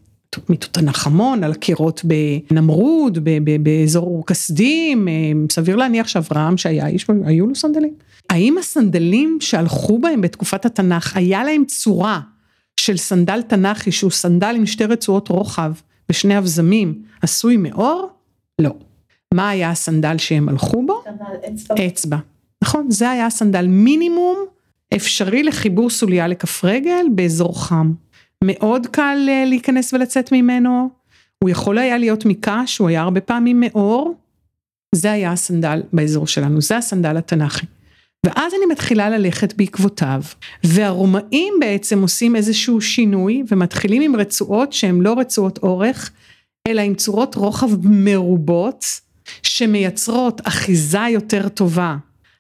מתותנחמון, 0.49 1.45
על 1.45 1.53
הקירות 1.53 2.03
בנמרוד, 2.05 3.19
באזור 3.63 4.27
כסדים, 4.27 5.09
סביר 5.53 5.77
להניח 5.77 6.09
שאברהם 6.09 6.57
שהיה 6.57 6.87
איש, 6.87 7.07
היו 7.25 7.47
לו 7.47 7.55
סנדלים. 7.55 7.95
האם 8.31 8.59
הסנדלים 8.59 9.39
שהלכו 9.41 9.99
בהם 9.99 10.21
בתקופת 10.21 10.65
התנ"ך, 10.65 11.17
היה 11.17 11.45
להם 11.45 11.65
צורה 11.65 12.21
של 12.81 12.97
סנדל 12.97 13.43
תנ"כי 13.43 13.93
שהוא 13.93 14.11
סנדל 14.11 14.55
עם 14.57 14.67
שתי 14.67 14.85
רצועות 14.85 15.29
רוחב 15.29 15.73
ושני 16.09 16.39
אבזמים, 16.39 17.03
עשוי 17.23 17.57
מאור? 17.57 18.11
לא. 18.59 18.71
מה 19.35 19.49
היה 19.49 19.71
הסנדל 19.71 20.19
שהם 20.19 20.49
הלכו 20.49 20.87
בו? 20.87 21.03
אצבע. 21.55 21.87
אצבע. 21.87 22.17
נכון, 22.63 22.91
זה 22.91 23.11
היה 23.11 23.27
הסנדל 23.27 23.67
מינימום 23.67 24.39
אפשרי 24.97 25.43
לחיבור 25.43 25.91
סוליה 25.91 26.27
לכף 26.27 26.65
רגל 26.65 27.07
באזור 27.15 27.65
חם. 27.65 27.93
מאוד 28.43 28.87
קל 28.87 29.27
אה, 29.29 29.45
להיכנס 29.47 29.95
ולצאת 29.95 30.33
ממנו, 30.33 30.91
הוא 31.43 31.51
יכול 31.51 31.79
היה 31.79 31.99
להיות 31.99 32.25
מקש, 32.25 32.79
הוא 32.79 32.89
היה 32.89 33.03
הרבה 33.03 33.21
פעמים 33.21 33.61
מאור, 33.61 34.15
זה 34.95 35.13
היה 35.13 35.33
הסנדל 35.33 35.83
באזור 35.93 36.27
שלנו, 36.27 36.61
זה 36.61 36.77
הסנדל 36.77 37.17
התנ"כי. 37.17 37.67
ואז 38.27 38.53
אני 38.55 38.73
מתחילה 38.73 39.11
ללכת 39.11 39.55
בעקבותיו, 39.55 40.23
והרומאים 40.65 41.55
בעצם 41.61 42.03
עושים 42.03 42.37
איזשהו 42.37 42.81
שינוי 42.81 43.43
ומתחילים 43.49 44.03
עם 44.03 44.17
רצועות 44.17 44.73
שהן 44.73 45.01
לא 45.01 45.15
רצועות 45.19 45.59
אורך, 45.63 46.11
אלא 46.69 46.81
עם 46.81 46.95
צורות 46.95 47.35
רוחב 47.35 47.87
מרובות, 47.87 48.85
שמייצרות 49.43 50.41
אחיזה 50.45 51.07
יותר 51.11 51.49
טובה. 51.49 51.97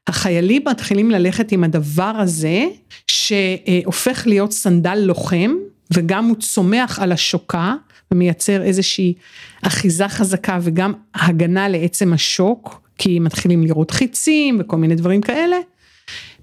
החיילים 0.06 0.62
מתחילים 0.68 1.10
ללכת 1.10 1.52
עם 1.52 1.64
הדבר 1.64 2.14
הזה, 2.18 2.66
שהופך 3.06 4.26
להיות 4.26 4.52
סנדל 4.52 4.94
לוחם, 4.94 5.50
וגם 5.94 6.24
הוא 6.24 6.36
צומח 6.36 6.98
על 6.98 7.12
השוקה, 7.12 7.74
ומייצר 8.12 8.62
איזושהי 8.62 9.14
אחיזה 9.62 10.08
חזקה 10.08 10.58
וגם 10.62 10.92
הגנה 11.14 11.68
לעצם 11.68 12.12
השוק, 12.12 12.80
כי 12.98 13.18
מתחילים 13.18 13.62
לראות 13.62 13.90
חיצים 13.90 14.58
וכל 14.60 14.76
מיני 14.76 14.94
דברים 14.94 15.20
כאלה. 15.20 15.56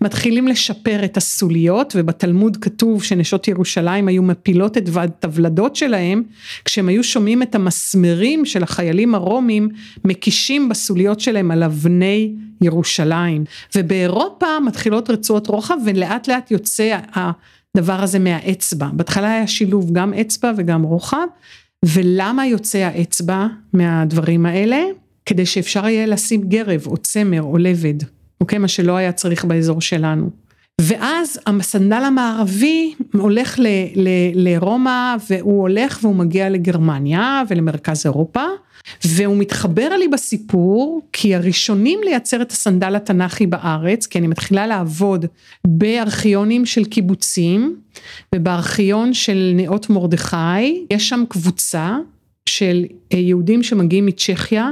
מתחילים 0.02 0.48
לשפר 0.48 1.06
את 1.06 1.18
הסוליות 1.18 1.94
ובתלמוד 1.98 2.58
כתוב 2.58 3.04
שנשות 3.04 3.48
ירושלים 3.48 4.08
היו 4.08 4.24
מפילות 4.24 4.78
את 4.78 5.26
הוולדות 5.26 5.76
שלהם 5.76 6.24
כשהם 6.66 6.90
היו 6.90 7.04
שומעים 7.04 7.44
את 7.44 7.56
המסמרים 7.56 8.46
של 8.46 8.64
החיילים 8.64 9.16
הרומים 9.16 9.70
מקישים 10.06 10.70
בסוליות 10.70 11.20
שלהם 11.20 11.52
על 11.52 11.64
אבני 11.64 12.34
ירושלים 12.62 13.44
ובאירופה 13.76 14.60
מתחילות 14.66 15.10
רצועות 15.10 15.48
רוחב 15.48 15.78
ולאט 15.86 16.28
לאט 16.28 16.52
יוצא 16.52 16.98
הדבר 17.78 18.04
הזה 18.04 18.20
מהאצבע 18.20 18.88
בהתחלה 18.94 19.32
היה 19.34 19.48
שילוב 19.48 19.92
גם 19.92 20.14
אצבע 20.14 20.52
וגם 20.58 20.84
רוחב 20.84 21.28
ולמה 21.86 22.46
יוצא 22.46 22.78
האצבע 22.78 23.48
מהדברים 23.74 24.46
האלה 24.46 24.82
כדי 25.26 25.46
שאפשר 25.46 25.88
יהיה 25.88 26.06
לשים 26.06 26.42
גרב 26.42 26.88
או 26.88 26.98
צמר 26.98 27.42
או 27.42 27.58
לבד 27.58 28.04
אוקיי? 28.42 28.60
מה 28.60 28.68
שלא 28.68 28.98
היה 28.98 29.12
צריך 29.12 29.46
באזור 29.46 29.82
שלנו. 29.82 30.30
ואז 30.80 31.39
הסנדל 31.48 32.04
המערבי 32.04 32.94
הולך 33.13 33.60
ל, 33.60 33.68
ל, 33.96 34.10
לרומא 34.34 35.15
והוא 35.30 35.62
הולך 35.62 36.00
והוא 36.02 36.15
מגיע 36.15 36.50
לגרמניה 36.50 37.44
ולמרכז 37.50 38.06
אירופה 38.06 38.44
והוא 39.06 39.38
מתחבר 39.38 39.89
לי 40.00 40.08
בסיפור 40.08 41.02
כי 41.13 41.36
הראשונים 41.36 42.00
לייצר 42.04 42.42
את 42.42 42.52
הסנדל 42.52 42.96
התנ"כי 42.96 43.48
בארץ 43.48 44.06
כי 44.06 44.20
אני 44.20 44.28
מתחילה 44.28 44.68
לעבוד 44.68 45.26
בארכיונים 45.68 46.65
של 46.65 46.86
קיבוצים 46.86 47.76
ובארכיון 48.36 49.13
של 49.13 49.52
נאות 49.56 49.89
מרדכי 49.89 50.86
יש 50.92 51.10
שם 51.10 51.24
קבוצה 51.30 51.98
של 52.46 52.86
יהודים 53.13 53.63
שמגיעים 53.63 54.06
מצ'כיה 54.06 54.72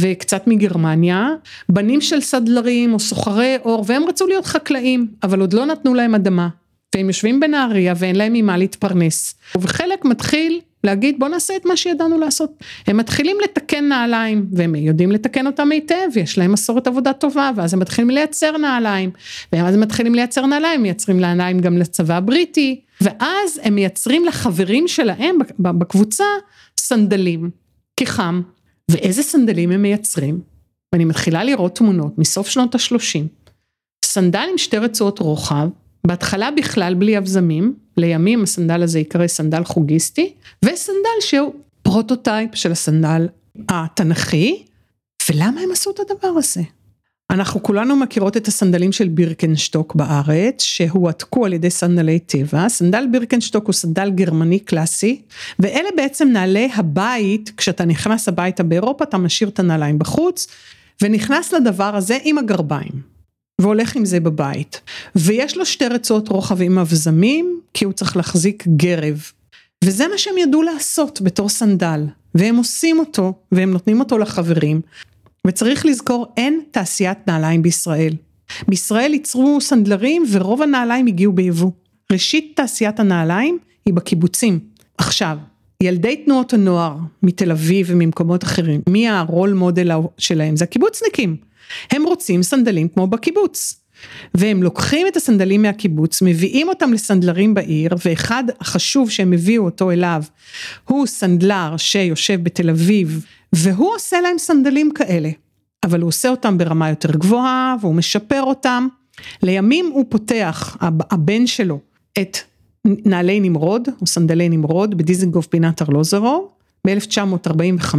וקצת 0.00 0.46
מגרמניה, 0.46 1.28
בנים 1.68 2.00
של 2.00 2.20
סדלרים 2.20 2.92
או 2.92 2.98
סוחרי 3.00 3.56
אור 3.64 3.84
והם 3.86 4.02
רצו 4.08 4.26
להיות 4.26 4.46
חקלאים 4.46 5.06
אבל 5.22 5.40
עוד 5.40 5.52
לא 5.52 5.66
נתנו 5.66 5.94
להם 5.94 6.14
אדמה. 6.14 6.48
והם 6.94 7.06
יושבים 7.06 7.40
בנהריה 7.40 7.94
ואין 7.96 8.16
להם 8.16 8.32
ממה 8.32 8.56
להתפרנס. 8.56 9.34
וחלק 9.58 10.04
מתחיל 10.04 10.60
להגיד 10.84 11.18
בוא 11.18 11.28
נעשה 11.28 11.56
את 11.56 11.66
מה 11.66 11.76
שידענו 11.76 12.18
לעשות. 12.18 12.50
הם 12.86 12.96
מתחילים 12.96 13.36
לתקן 13.44 13.84
נעליים 13.84 14.46
והם 14.52 14.74
יודעים 14.74 15.12
לתקן 15.12 15.46
אותם 15.46 15.72
היטב 15.72 16.08
ויש 16.12 16.38
להם 16.38 16.52
מסורת 16.52 16.86
עבודה 16.86 17.12
טובה 17.12 17.50
ואז 17.56 17.74
הם 17.74 17.80
מתחילים 17.80 18.10
לייצר 18.10 18.56
נעליים. 18.56 19.10
ואז 19.52 19.74
הם 19.74 19.80
מתחילים 19.80 20.14
לייצר 20.14 20.46
נעליים 20.46 20.82
מייצרים 20.82 21.20
נעליים 21.20 21.60
גם 21.60 21.78
לצבא 21.78 22.16
הבריטי 22.16 22.80
ואז 23.00 23.60
הם 23.62 23.74
מייצרים 23.74 24.24
לחברים 24.24 24.88
שלהם 24.88 25.38
בקבוצה 25.58 26.24
סנדלים 26.76 27.50
כי 27.96 28.06
חם 28.06 28.42
ואיזה 28.90 29.22
סנדלים 29.22 29.70
הם 29.70 29.82
מייצרים, 29.82 30.40
ואני 30.92 31.04
מתחילה 31.04 31.44
לראות 31.44 31.76
תמונות 31.76 32.18
מסוף 32.18 32.48
שנות 32.48 32.74
השלושים, 32.74 33.28
סנדל 34.04 34.46
עם 34.50 34.58
שתי 34.58 34.78
רצועות 34.78 35.18
רוחב, 35.18 35.68
בהתחלה 36.06 36.50
בכלל 36.50 36.94
בלי 36.94 37.18
אבזמים, 37.18 37.74
לימים 37.96 38.42
הסנדל 38.42 38.82
הזה 38.82 38.98
יקרא 38.98 39.26
סנדל 39.26 39.64
חוגיסטי, 39.64 40.34
וסנדל 40.64 41.20
שהוא 41.20 41.54
prototype 41.82 42.54
של 42.54 42.72
הסנדל 42.72 43.28
התנכי, 43.68 44.64
ולמה 45.30 45.60
הם 45.60 45.72
עשו 45.72 45.90
את 45.90 46.00
הדבר 46.00 46.28
הזה? 46.28 46.62
אנחנו 47.30 47.62
כולנו 47.62 47.96
מכירות 47.96 48.36
את 48.36 48.48
הסנדלים 48.48 48.92
של 48.92 49.08
בירקנשטוק 49.08 49.94
בארץ 49.94 50.62
שהועתקו 50.62 51.46
על 51.46 51.52
ידי 51.52 51.70
סנדלי 51.70 52.18
טבע, 52.18 52.68
סנדל 52.68 53.06
בירקנשטוק 53.12 53.66
הוא 53.66 53.72
סנדל 53.72 54.10
גרמני 54.10 54.58
קלאסי 54.58 55.22
ואלה 55.58 55.88
בעצם 55.96 56.28
נעלי 56.28 56.70
הבית. 56.74 57.52
כשאתה 57.56 57.84
נכנס 57.84 58.28
הביתה 58.28 58.62
באירופה 58.62 59.04
אתה 59.04 59.18
משאיר 59.18 59.48
את 59.48 59.58
הנעליים 59.58 59.98
בחוץ 59.98 60.46
ונכנס 61.02 61.52
לדבר 61.52 61.96
הזה 61.96 62.18
עם 62.24 62.38
הגרביים 62.38 63.14
והולך 63.60 63.96
עם 63.96 64.04
זה 64.04 64.20
בבית. 64.20 64.80
ויש 65.16 65.56
לו 65.56 65.66
שתי 65.66 65.86
רצועות 65.86 66.28
רוחב 66.28 66.62
עם 66.62 66.78
אבזמים 66.78 67.60
כי 67.74 67.84
הוא 67.84 67.92
צריך 67.92 68.16
להחזיק 68.16 68.64
גרב. 68.76 69.22
וזה 69.84 70.08
מה 70.08 70.18
שהם 70.18 70.38
ידעו 70.38 70.62
לעשות 70.62 71.22
בתור 71.22 71.48
סנדל. 71.48 72.06
והם 72.34 72.56
עושים 72.56 72.98
אותו 72.98 73.32
והם 73.52 73.70
נותנים 73.70 74.00
אותו 74.00 74.18
לחברים 74.18 74.80
וצריך 75.46 75.86
לזכור 75.86 76.26
אין 76.36 76.60
תעשיית 76.70 77.18
נעליים 77.26 77.62
בישראל. 77.62 78.12
בישראל 78.68 79.12
ייצרו 79.12 79.60
סנדלרים 79.60 80.24
ורוב 80.30 80.62
הנעליים 80.62 81.06
הגיעו 81.06 81.32
ביבוא. 81.32 81.70
ראשית 82.12 82.52
תעשיית 82.56 83.00
הנעליים 83.00 83.58
היא 83.86 83.94
בקיבוצים. 83.94 84.60
עכשיו, 84.98 85.38
ילדי 85.82 86.16
תנועות 86.16 86.52
הנוער 86.52 86.96
מתל 87.22 87.50
אביב 87.50 87.86
וממקומות 87.90 88.44
אחרים, 88.44 88.80
מי 88.88 89.08
הרול 89.08 89.52
מודל 89.52 89.90
שלהם? 90.18 90.56
זה 90.56 90.64
הקיבוצניקים. 90.64 91.36
הם 91.90 92.02
רוצים 92.04 92.42
סנדלים 92.42 92.88
כמו 92.88 93.06
בקיבוץ. 93.06 93.80
והם 94.34 94.62
לוקחים 94.62 95.06
את 95.06 95.16
הסנדלים 95.16 95.62
מהקיבוץ, 95.62 96.22
מביאים 96.22 96.68
אותם 96.68 96.92
לסנדלרים 96.92 97.54
בעיר, 97.54 97.90
ואחד 98.04 98.44
החשוב 98.60 99.10
שהם 99.10 99.32
הביאו 99.32 99.64
אותו 99.64 99.90
אליו, 99.90 100.22
הוא 100.84 101.06
סנדלר 101.06 101.76
שיושב 101.76 102.44
בתל 102.44 102.70
אביב 102.70 103.24
והוא 103.54 103.94
עושה 103.94 104.20
להם 104.20 104.38
סנדלים 104.38 104.90
כאלה, 104.94 105.30
אבל 105.84 106.00
הוא 106.00 106.08
עושה 106.08 106.28
אותם 106.28 106.58
ברמה 106.58 106.90
יותר 106.90 107.12
גבוהה 107.12 107.76
והוא 107.80 107.94
משפר 107.94 108.42
אותם. 108.42 108.88
לימים 109.42 109.90
הוא 109.94 110.04
פותח, 110.08 110.76
הבן 111.10 111.46
שלו, 111.46 111.78
את 112.20 112.38
נעלי 112.84 113.40
נמרוד, 113.40 113.88
או 114.00 114.06
סנדלי 114.06 114.48
נמרוד, 114.48 114.98
בדיזנגוף 114.98 115.46
פינת 115.46 115.82
ארלוזרוב, 115.82 116.48
ב-1945, 116.86 117.94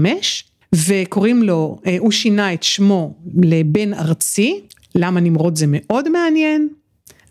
וקוראים 0.75 1.43
לו, 1.43 1.77
אה, 1.85 1.95
הוא 1.99 2.11
שינה 2.11 2.53
את 2.53 2.63
שמו 2.63 3.13
לבן 3.43 3.93
ארצי, 3.93 4.61
למה 4.95 5.19
נמרוד 5.19 5.55
זה 5.55 5.65
מאוד 5.69 6.09
מעניין, 6.09 6.69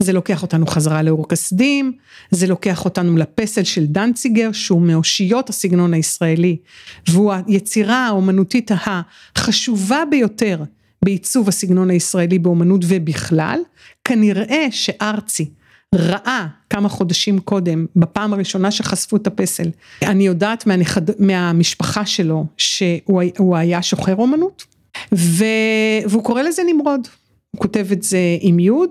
זה 0.04 0.12
לוקח 0.12 0.42
אותנו 0.42 0.66
חזרה 0.66 1.02
לאור 1.02 1.28
כסדים, 1.28 1.92
זה 2.30 2.46
לוקח 2.46 2.84
אותנו 2.84 3.16
לפסל 3.16 3.64
של 3.64 3.86
דנציגר 3.86 4.52
שהוא 4.52 4.82
מאושיות 4.82 5.48
הסגנון 5.48 5.94
הישראלי 5.94 6.56
והוא 7.08 7.32
היצירה 7.32 8.06
האומנותית 8.06 8.70
החשובה 9.36 10.02
ביותר 10.10 10.62
בעיצוב 11.04 11.48
הסגנון 11.48 11.90
הישראלי 11.90 12.38
באומנות 12.38 12.80
ובכלל, 12.88 13.58
כנראה 14.04 14.66
שארצי 14.70 15.50
ראה 15.94 16.46
כמה 16.70 16.88
חודשים 16.88 17.38
קודם, 17.38 17.86
בפעם 17.96 18.32
הראשונה 18.32 18.70
שחשפו 18.70 19.16
את 19.16 19.26
הפסל, 19.26 19.68
אני 20.02 20.26
יודעת 20.26 20.66
מהנכד, 20.66 21.20
מהמשפחה 21.20 22.06
שלו 22.06 22.46
שהוא 22.56 23.56
היה 23.56 23.82
שוחר 23.82 24.16
אומנות, 24.16 24.64
ו, 25.14 25.44
והוא 26.08 26.24
קורא 26.24 26.42
לזה 26.42 26.62
נמרוד, 26.66 27.08
הוא 27.50 27.60
כותב 27.60 27.86
את 27.92 28.02
זה 28.02 28.18
עם 28.40 28.58
יוד, 28.58 28.90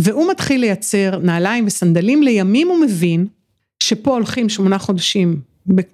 והוא 0.00 0.30
מתחיל 0.30 0.60
לייצר 0.60 1.18
נעליים 1.22 1.66
וסנדלים, 1.66 2.22
לימים 2.22 2.68
הוא 2.68 2.80
מבין 2.80 3.26
שפה 3.82 4.10
הולכים 4.10 4.48
שמונה 4.48 4.78
חודשים 4.78 5.40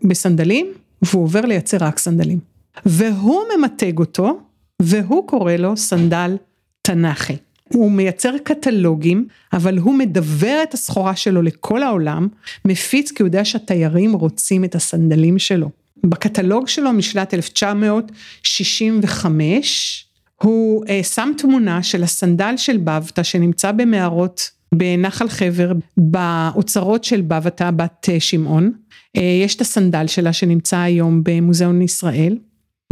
בסנדלים, 0.02 0.66
והוא 1.02 1.22
עובר 1.22 1.40
לייצר 1.40 1.76
רק 1.80 1.98
סנדלים. 1.98 2.38
והוא 2.86 3.40
ממתג 3.56 3.98
אותו, 3.98 4.40
והוא 4.82 5.28
קורא 5.28 5.52
לו 5.52 5.76
סנדל 5.76 6.36
תנ"כי. 6.82 7.36
הוא 7.72 7.90
מייצר 7.90 8.32
קטלוגים, 8.44 9.26
אבל 9.52 9.78
הוא 9.78 9.94
מדבר 9.94 10.60
את 10.62 10.74
הסחורה 10.74 11.16
שלו 11.16 11.42
לכל 11.42 11.82
העולם, 11.82 12.28
מפיץ 12.64 13.10
כי 13.10 13.22
הוא 13.22 13.28
יודע 13.28 13.44
שהתיירים 13.44 14.12
רוצים 14.12 14.64
את 14.64 14.74
הסנדלים 14.74 15.38
שלו. 15.38 15.70
בקטלוג 16.04 16.68
שלו 16.68 16.92
משנת 16.92 17.34
1965, 17.34 20.06
הוא 20.42 20.84
אה, 20.88 21.02
שם 21.02 21.32
תמונה 21.38 21.82
של 21.82 22.02
הסנדל 22.02 22.54
של 22.56 22.76
בבתא 22.76 23.22
שנמצא 23.22 23.72
במערות 23.72 24.50
בנחל 24.74 25.28
חבר, 25.28 25.72
באוצרות 25.96 27.04
של 27.04 27.20
בבתא 27.20 27.70
בת 27.70 28.08
אה, 28.08 28.20
שמעון. 28.20 28.72
אה, 29.16 29.22
יש 29.22 29.56
את 29.56 29.60
הסנדל 29.60 30.06
שלה 30.06 30.32
שנמצא 30.32 30.78
היום 30.78 31.20
במוזיאון 31.24 31.82
ישראל. 31.82 32.32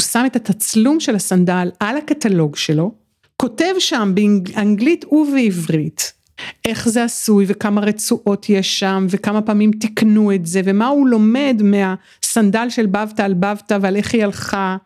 הוא 0.01 0.07
שם 0.13 0.23
את 0.27 0.37
התצלום 0.37 1.01
של 1.01 1.15
הסנדל 1.15 1.71
על 1.81 1.97
הקטלוג 1.97 2.57
שלו, 2.57 2.95
כותב 3.37 3.75
שם 3.79 4.13
באנגלית 4.15 5.05
ובעברית 5.13 6.13
איך 6.65 6.89
זה 6.89 7.05
עשוי 7.05 7.45
וכמה 7.49 7.81
רצועות 7.81 8.49
יש 8.49 8.79
שם 8.79 9.07
וכמה 9.11 9.43
פעמים 9.43 9.71
תיקנו 9.73 10.35
את 10.35 10.47
זה 10.47 10.61
ומה 10.65 10.87
הוא 10.87 11.09
לומד 11.09 11.63
מהסנדל 11.65 12.71
של 12.71 12.87
בבתא 12.87 13.23
על 13.23 13.35
בבתא 13.35 13.79
ועל 13.81 13.97
איך 13.97 14.15
היא 14.15 14.25
הלכה 14.25 14.77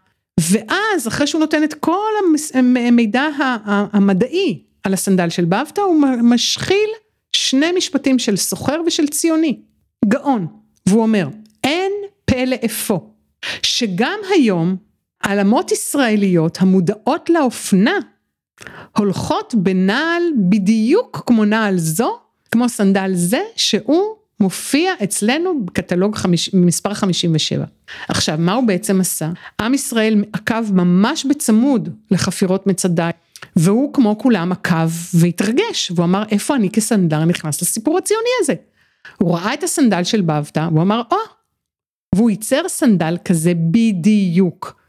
ואז 0.41 1.09
אחרי 1.09 1.27
שהוא 1.27 1.41
נותן 1.41 1.65
את 1.65 1.75
כל 1.75 2.11
המידע 2.55 3.29
המדעי 3.67 4.63
על 4.83 4.93
הסנדל 4.95 5.29
של 5.29 5.45
בבתא 5.45 5.81
הוא 5.81 6.01
משחיל 6.23 6.91
שני 7.33 7.73
משפטים 7.77 8.19
של 8.19 8.37
סוחר 8.37 8.81
ושל 8.87 9.09
ציוני, 9.09 9.61
גאון, 10.05 10.47
והוא 10.87 11.03
אומר 11.03 11.29
אין 11.65 11.93
פלא 12.25 12.57
אפוא 12.65 12.99
שגם 13.63 14.19
היום 14.31 14.77
עלמות 15.21 15.73
ישראליות 15.73 16.59
המודעות 16.61 17.31
לאופנה 17.31 17.99
הולכות 18.97 19.55
בנעל 19.55 20.23
בדיוק 20.49 21.23
כמו 21.27 21.45
נעל 21.45 21.79
זו, 21.79 22.19
כמו 22.51 22.69
סנדל 22.69 23.11
זה, 23.15 23.41
שהוא 23.57 24.17
מופיע 24.41 24.93
אצלנו 25.05 25.65
בקטלוג 25.65 26.17
חמיש, 26.17 26.55
מספר 26.55 26.95
57. 26.95 27.65
עכשיו, 28.09 28.37
מה 28.39 28.55
הוא 28.55 28.67
בעצם 28.67 29.01
עשה? 29.01 29.31
עם 29.61 29.75
ישראל 29.75 30.25
עקב 30.33 30.73
ממש 30.73 31.25
בצמוד 31.25 31.89
לחפירות 32.11 32.67
מצדה, 32.67 33.11
והוא 33.57 33.95
כמו 33.95 34.19
כולם 34.19 34.53
עקב 34.53 34.91
והתרגש, 35.15 35.91
והוא 35.95 36.05
אמר, 36.05 36.23
איפה 36.31 36.55
אני 36.57 36.71
כסנדלר 36.71 37.25
נכנס 37.25 37.63
לסיפור 37.63 37.99
הציוני 37.99 38.31
הזה? 38.41 38.55
הוא 39.19 39.35
ראה 39.35 39.55
את 39.55 39.63
הסנדל 39.63 40.05
של 40.05 40.21
בבתא, 40.21 40.69
הוא 40.71 40.83
אמר, 40.83 41.03
או, 41.11 41.17
oh! 41.17 41.29
והוא 42.15 42.31
ייצר 42.31 42.69
סנדל 42.69 43.17
כזה 43.25 43.53
בדיוק. 43.71 44.81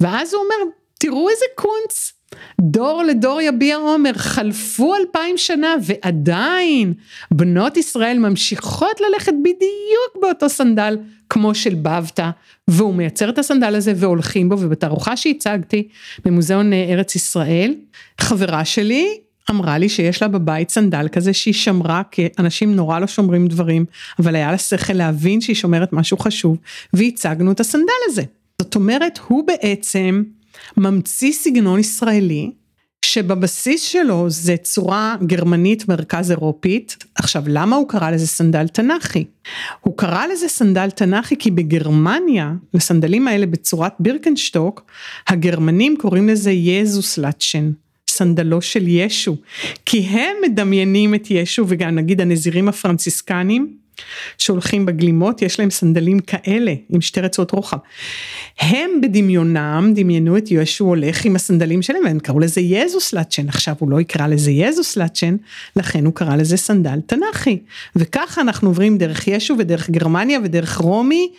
ואז 0.00 0.34
הוא 0.34 0.42
אומר, 0.42 0.72
תראו 0.98 1.30
איזה 1.30 1.44
קונץ, 1.54 2.12
דור 2.60 3.02
לדור 3.02 3.40
יביע 3.40 3.76
עומר, 3.76 4.12
חלפו 4.12 4.94
אלפיים 4.94 5.38
שנה 5.38 5.74
ועדיין 5.82 6.94
בנות 7.30 7.76
ישראל 7.76 8.18
ממשיכות 8.18 9.00
ללכת 9.00 9.32
בדיוק 9.42 10.22
באותו 10.22 10.48
סנדל 10.48 10.98
כמו 11.28 11.54
של 11.54 11.74
בבתא, 11.74 12.30
והוא 12.68 12.94
מייצר 12.94 13.28
את 13.28 13.38
הסנדל 13.38 13.74
הזה 13.74 13.92
והולכים 13.96 14.48
בו, 14.48 14.56
ובתערוכה 14.60 15.16
שהצגתי 15.16 15.88
במוזיאון 16.24 16.72
אה, 16.72 16.86
ארץ 16.90 17.16
ישראל, 17.16 17.74
חברה 18.20 18.64
שלי 18.64 19.18
אמרה 19.50 19.78
לי 19.78 19.88
שיש 19.88 20.22
לה 20.22 20.28
בבית 20.28 20.70
סנדל 20.70 21.08
כזה 21.12 21.32
שהיא 21.32 21.54
שמרה, 21.54 22.02
כי 22.10 22.28
אנשים 22.38 22.76
נורא 22.76 22.98
לא 22.98 23.06
שומרים 23.06 23.46
דברים, 23.46 23.84
אבל 24.18 24.36
היה 24.36 24.50
לה 24.50 24.58
שכל 24.58 24.92
להבין 24.92 25.40
שהיא 25.40 25.56
שומרת 25.56 25.92
משהו 25.92 26.18
חשוב, 26.18 26.56
והצגנו 26.92 27.52
את 27.52 27.60
הסנדל 27.60 27.92
הזה. 28.06 28.22
זאת 28.60 28.74
אומרת, 28.74 29.18
הוא 29.28 29.46
בעצם 29.46 30.22
ממציא 30.76 31.32
סגנון 31.32 31.80
ישראלי, 31.80 32.50
שבבסיס 33.04 33.82
שלו 33.82 34.30
זה 34.30 34.56
צורה 34.56 35.16
גרמנית 35.26 35.88
מרכז 35.88 36.30
אירופית. 36.30 36.96
עכשיו 37.14 37.42
למה 37.46 37.76
הוא 37.76 37.88
קרא 37.88 38.10
לזה 38.10 38.26
סנדל 38.26 38.68
תנ"כי? 38.68 39.24
הוא 39.80 39.96
קרא 39.96 40.26
לזה 40.26 40.48
סנדל 40.48 40.90
תנ"כי 40.90 41.36
כי 41.38 41.50
בגרמניה, 41.50 42.52
לסנדלים 42.74 43.28
האלה 43.28 43.46
בצורת 43.46 43.92
בירקנשטוק, 44.00 44.84
הגרמנים 45.28 45.96
קוראים 45.96 46.28
לזה 46.28 46.50
יזוס 46.50 47.18
לאצ'ן. 47.18 47.70
סנדלו 48.10 48.62
של 48.62 48.88
ישו, 48.88 49.36
כי 49.86 49.98
הם 49.98 50.36
מדמיינים 50.42 51.14
את 51.14 51.30
ישו 51.30 51.64
וגם 51.68 51.94
נגיד 51.94 52.20
הנזירים 52.20 52.68
הפרנציסקנים 52.68 53.76
שהולכים 54.38 54.86
בגלימות, 54.86 55.42
יש 55.42 55.60
להם 55.60 55.70
סנדלים 55.70 56.20
כאלה 56.20 56.74
עם 56.90 57.00
שתי 57.00 57.20
רצועות 57.20 57.50
רוחב. 57.50 57.76
הם 58.60 58.90
בדמיונם 59.02 59.92
דמיינו 59.94 60.36
את 60.36 60.50
ישו 60.50 60.84
הולך 60.84 61.24
עם 61.24 61.36
הסנדלים 61.36 61.82
שלהם 61.82 62.02
והם 62.04 62.18
קראו 62.18 62.38
לזה 62.38 62.60
יזוס 62.60 63.12
לאצ'ן, 63.12 63.48
עכשיו 63.48 63.74
הוא 63.78 63.90
לא 63.90 64.00
יקרא 64.00 64.26
לזה 64.26 64.50
יזוס 64.50 64.96
לאצ'ן, 64.96 65.36
לכן 65.76 66.04
הוא 66.04 66.14
קרא 66.14 66.36
לזה 66.36 66.56
סנדל 66.56 67.00
תנ"כי. 67.06 67.58
וככה 67.96 68.40
אנחנו 68.40 68.68
עוברים 68.68 68.98
דרך 68.98 69.28
ישו 69.28 69.54
ודרך 69.58 69.90
גרמניה 69.90 70.38
ודרך 70.44 70.76
רומי 70.76 71.30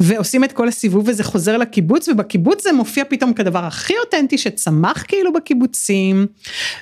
ועושים 0.00 0.44
את 0.44 0.52
כל 0.52 0.68
הסיבוב 0.68 1.08
וזה 1.08 1.24
חוזר 1.24 1.56
לקיבוץ 1.56 2.08
ובקיבוץ 2.08 2.62
זה 2.62 2.72
מופיע 2.72 3.04
פתאום 3.04 3.32
כדבר 3.32 3.64
הכי 3.64 3.94
אותנטי 4.04 4.38
שצמח 4.38 5.04
כאילו 5.08 5.32
בקיבוצים 5.32 6.26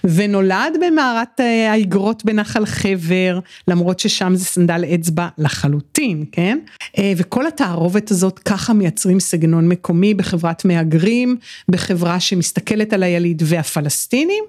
ונולד 0.05 0.77
במערת 0.87 1.41
אה, 1.41 1.73
האגרות 1.73 2.25
בנחל 2.25 2.67
חבר 2.67 3.39
למרות 3.69 4.01
ששם 4.01 4.35
זה 4.35 4.45
סנדל 4.45 4.85
אצבע 4.95 5.29
לחלוטין, 5.39 6.25
כן? 6.33 6.59
אה, 6.99 7.13
וכל 7.17 7.47
התערובת 7.47 8.11
הזאת 8.11 8.39
ככה 8.39 8.73
מייצרים 8.73 9.21
סגנון 9.21 9.69
מקומי 9.69 10.15
בחברת 10.15 10.65
מהגרים, 10.65 11.37
בחברה 11.69 12.21
שמסתכלת 12.21 12.93
על 12.93 13.03
היליד 13.03 13.43
והפלסטינים. 13.47 14.45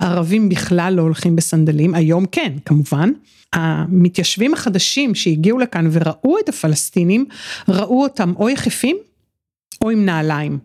ערבים 0.00 0.48
בכלל 0.48 0.94
לא 0.96 1.02
הולכים 1.02 1.36
בסנדלים, 1.36 1.94
היום 1.94 2.26
כן, 2.26 2.52
כמובן. 2.64 3.10
המתיישבים 3.52 4.54
החדשים 4.54 5.14
שהגיעו 5.14 5.58
לכאן 5.58 5.88
וראו 5.92 6.38
את 6.38 6.48
הפלסטינים, 6.48 7.24
ראו 7.68 8.02
אותם 8.02 8.32
או 8.36 8.50
יחפים 8.50 8.96
או 9.84 9.90
עם 9.90 10.04
נעליים. 10.04 10.58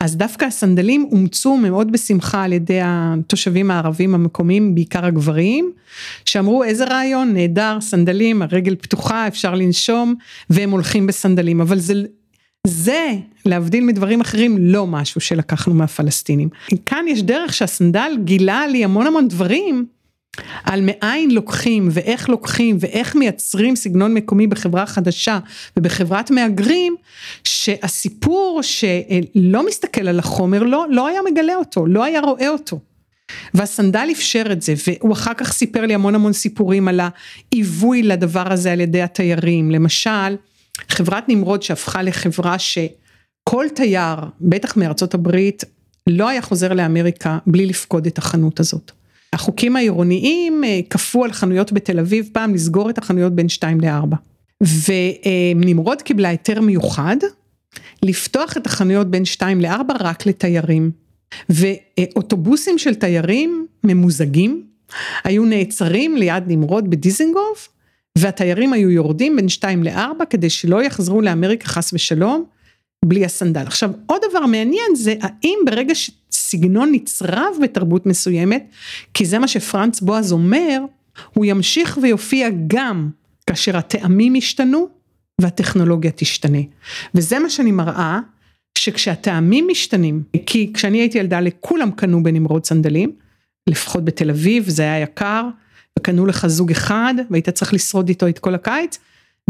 אז 0.00 0.16
דווקא 0.16 0.44
הסנדלים 0.44 1.08
אומצו 1.12 1.56
מאוד 1.56 1.92
בשמחה 1.92 2.42
על 2.44 2.52
ידי 2.52 2.80
התושבים 2.82 3.70
הערבים 3.70 4.14
המקומיים, 4.14 4.74
בעיקר 4.74 5.04
הגברים, 5.04 5.72
שאמרו 6.24 6.64
איזה 6.64 6.84
רעיון, 6.84 7.32
נהדר, 7.34 7.78
סנדלים, 7.80 8.42
הרגל 8.42 8.76
פתוחה, 8.76 9.28
אפשר 9.28 9.54
לנשום, 9.54 10.14
והם 10.50 10.70
הולכים 10.70 11.06
בסנדלים, 11.06 11.60
אבל 11.60 11.78
זה, 11.78 11.94
זה, 12.66 13.10
להבדיל 13.46 13.84
מדברים 13.84 14.20
אחרים, 14.20 14.56
לא 14.60 14.86
משהו 14.86 15.20
שלקחנו 15.20 15.74
מהפלסטינים. 15.74 16.48
כאן 16.86 17.04
יש 17.08 17.22
דרך 17.22 17.54
שהסנדל 17.54 18.12
גילה 18.24 18.66
לי 18.66 18.84
המון 18.84 19.06
המון 19.06 19.28
דברים 19.28 19.86
על 20.64 20.80
מאין 20.82 21.30
לוקחים 21.30 21.88
ואיך 21.90 22.28
לוקחים 22.28 22.76
ואיך 22.80 23.16
מייצרים 23.16 23.76
סגנון 23.76 24.14
מקומי 24.14 24.46
בחברה 24.46 24.86
חדשה 24.86 25.38
ובחברת 25.76 26.30
מהגרים 26.30 26.96
שהסיפור 27.44 28.60
שלא 28.62 29.66
מסתכל 29.66 30.08
על 30.08 30.18
החומר 30.18 30.62
לא, 30.62 30.86
לא 30.90 31.06
היה 31.06 31.20
מגלה 31.30 31.54
אותו, 31.54 31.86
לא 31.86 32.04
היה 32.04 32.20
רואה 32.20 32.48
אותו. 32.48 32.80
והסנדל 33.54 34.08
אפשר 34.12 34.42
את 34.52 34.62
זה 34.62 34.74
והוא 34.86 35.12
אחר 35.12 35.34
כך 35.34 35.52
סיפר 35.52 35.86
לי 35.86 35.94
המון 35.94 36.14
המון 36.14 36.32
סיפורים 36.32 36.88
על 36.88 37.00
העיווי 37.00 38.02
לדבר 38.02 38.52
הזה 38.52 38.72
על 38.72 38.80
ידי 38.80 39.02
התיירים 39.02 39.70
למשל 39.70 40.36
חברת 40.88 41.28
נמרוד 41.28 41.62
שהפכה 41.62 42.02
לחברה 42.02 42.56
שכל 42.58 43.66
תייר 43.74 44.16
בטח 44.40 44.76
מארצות 44.76 45.14
הברית 45.14 45.64
לא 46.06 46.28
היה 46.28 46.42
חוזר 46.42 46.72
לאמריקה 46.72 47.38
בלי 47.46 47.66
לפקוד 47.66 48.06
את 48.06 48.18
החנות 48.18 48.60
הזאת. 48.60 48.92
החוקים 49.34 49.76
העירוניים 49.76 50.64
אה, 50.64 50.80
כפו 50.90 51.24
על 51.24 51.32
חנויות 51.32 51.72
בתל 51.72 51.98
אביב 51.98 52.30
פעם 52.32 52.54
לסגור 52.54 52.90
את 52.90 52.98
החנויות 52.98 53.32
בין 53.32 53.48
2 53.48 53.80
ל-4. 53.80 54.16
ונמרוד 55.56 56.02
קיבלה 56.02 56.28
היתר 56.28 56.60
מיוחד 56.60 57.16
לפתוח 58.02 58.56
את 58.56 58.66
החנויות 58.66 59.10
בין 59.10 59.24
2 59.24 59.60
ל-4 59.60 59.92
רק 60.00 60.26
לתיירים. 60.26 60.90
ואוטובוסים 61.48 62.78
של 62.78 62.94
תיירים 62.94 63.66
ממוזגים 63.84 64.66
היו 65.24 65.44
נעצרים 65.44 66.16
ליד 66.16 66.44
נמרוד 66.46 66.90
בדיזנגוף 66.90 67.68
והתיירים 68.18 68.72
היו 68.72 68.90
יורדים 68.90 69.36
בין 69.36 69.48
2 69.48 69.82
ל-4 69.82 70.24
כדי 70.30 70.50
שלא 70.50 70.82
יחזרו 70.82 71.20
לאמריקה 71.20 71.68
חס 71.68 71.92
ושלום 71.92 72.44
בלי 73.04 73.24
הסנדל. 73.24 73.60
עכשיו 73.60 73.90
עוד 74.06 74.20
דבר 74.30 74.46
מעניין 74.46 74.94
זה 74.94 75.14
האם 75.20 75.58
ברגע 75.66 75.94
שסגנון 75.94 76.92
נצרב 76.92 77.54
בתרבות 77.62 78.06
מסוימת, 78.06 78.70
כי 79.14 79.24
זה 79.24 79.38
מה 79.38 79.48
שפרנץ 79.48 80.00
בועז 80.00 80.32
אומר, 80.32 80.80
הוא 81.34 81.44
ימשיך 81.44 81.98
ויופיע 82.02 82.48
גם 82.66 83.10
כאשר 83.46 83.76
הטעמים 83.76 84.36
ישתנו 84.36 84.88
והטכנולוגיה 85.40 86.10
תשתנה. 86.10 86.58
וזה 87.14 87.38
מה 87.38 87.50
שאני 87.50 87.72
מראה, 87.72 88.20
שכשהטעמים 88.78 89.66
משתנים, 89.70 90.22
כי 90.46 90.70
כשאני 90.74 90.98
הייתי 90.98 91.18
ילדה 91.18 91.40
לכולם 91.40 91.90
קנו 91.90 92.22
בנמרוד 92.22 92.64
סנדלים, 92.64 93.12
לפחות 93.70 94.04
בתל 94.04 94.30
אביב 94.30 94.68
זה 94.68 94.82
היה 94.82 95.00
יקר, 95.00 95.48
וקנו 95.98 96.26
לך 96.26 96.46
זוג 96.46 96.70
אחד 96.70 97.14
והיית 97.30 97.48
צריך 97.48 97.74
לשרוד 97.74 98.08
איתו 98.08 98.28
את 98.28 98.38
כל 98.38 98.54
הקיץ, 98.54 98.98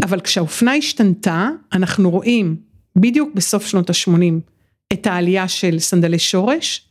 אבל 0.03 0.19
כשהאופנה 0.19 0.73
השתנתה, 0.73 1.49
אנחנו 1.73 2.09
רואים 2.09 2.55
בדיוק 2.95 3.29
בסוף 3.33 3.65
שנות 3.65 3.89
ה-80 3.89 4.51
את 4.93 5.07
העלייה 5.07 5.47
של 5.47 5.79
סנדלי 5.79 6.19
שורש, 6.19 6.87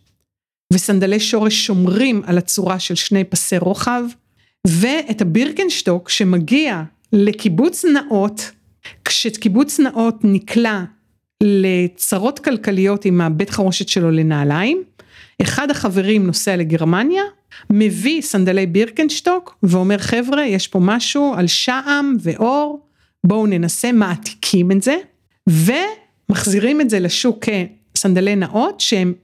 וסנדלי 0.72 1.20
שורש 1.20 1.66
שומרים 1.66 2.22
על 2.26 2.38
הצורה 2.38 2.78
של 2.78 2.94
שני 2.94 3.24
פסי 3.24 3.58
רוחב, 3.58 4.04
ואת 4.66 5.20
הבירקנשטוק 5.20 6.08
שמגיע 6.08 6.82
לקיבוץ 7.12 7.84
נאות, 7.84 8.50
כשקיבוץ 9.04 9.80
נאות 9.80 10.14
נקלע 10.24 10.82
לצרות 11.42 12.38
כלכליות 12.38 13.04
עם 13.04 13.20
הבית 13.20 13.50
חרושת 13.50 13.88
שלו 13.88 14.10
לנעליים, 14.10 14.82
אחד 15.42 15.70
החברים 15.70 16.26
נוסע 16.26 16.56
לגרמניה, 16.56 17.22
מביא 17.70 18.22
סנדלי 18.22 18.66
בירקנשטוק 18.66 19.58
ואומר 19.62 19.98
חבר'ה 19.98 20.46
יש 20.46 20.68
פה 20.68 20.78
משהו 20.82 21.34
על 21.36 21.46
שעם 21.46 22.16
ואור, 22.20 22.86
בואו 23.24 23.46
ננסה, 23.46 23.92
מעתיקים 23.92 24.72
את 24.72 24.82
זה, 24.82 24.96
ומחזירים 25.48 26.80
את 26.80 26.90
זה 26.90 27.00
לשוק 27.00 27.44
כסנדלי 27.94 28.36
נאות 28.36 28.80
שהם 28.80 29.14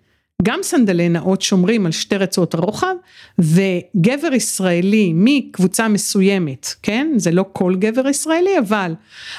גם 0.42 0.58
סנדלי 0.62 1.08
נאות 1.08 1.42
שומרים 1.42 1.86
על 1.86 1.92
שתי 1.92 2.16
רצועות 2.16 2.54
הרוחב 2.54 2.94
וגבר 3.38 4.34
ישראלי 4.34 5.12
מקבוצה 5.14 5.88
מסוימת, 5.88 6.74
כן? 6.82 7.12
זה 7.16 7.30
לא 7.30 7.44
כל 7.52 7.74
גבר 7.78 8.08
ישראלי 8.08 8.58
אבל 8.58 8.94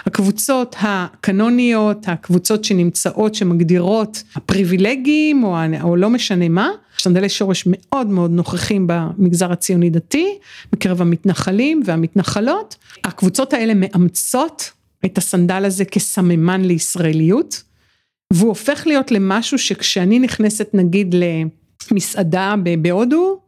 הקבוצות 0.06 0.76
הקנוניות, 0.80 2.08
הקבוצות 2.08 2.64
שנמצאות 2.64 3.36
שמגדירות 3.36 4.24
הפריבילגיים 4.36 5.44
או, 5.44 5.58
או 5.82 5.96
לא 5.96 6.10
משנה 6.10 6.50
מה, 6.50 6.70
סנדלי 7.00 7.30
שורש 7.30 7.64
מאוד 7.68 8.08
מאוד 8.08 8.32
נוכחים 8.32 8.88
במגזר 8.88 9.52
הציוני 9.52 9.90
דתי, 9.90 10.38
בקרב 10.72 11.02
המתנחלים 11.02 11.82
והמתנחלות, 11.86 12.76
הקבוצות 13.04 13.54
האלה 13.54 13.74
מאמצות 13.76 14.72
את 15.06 15.18
הסנדל 15.18 15.66
הזה 15.66 15.86
כסממן 15.86 16.62
לישראליות. 16.62 17.64
והוא 18.34 18.50
הופך 18.50 18.88
להיות 18.88 19.12
למשהו 19.12 19.58
שכשאני 19.58 20.20
נכנסת 20.20 20.70
נגיד 20.74 21.16
למסעדה 21.92 22.56
בהודו 22.82 23.40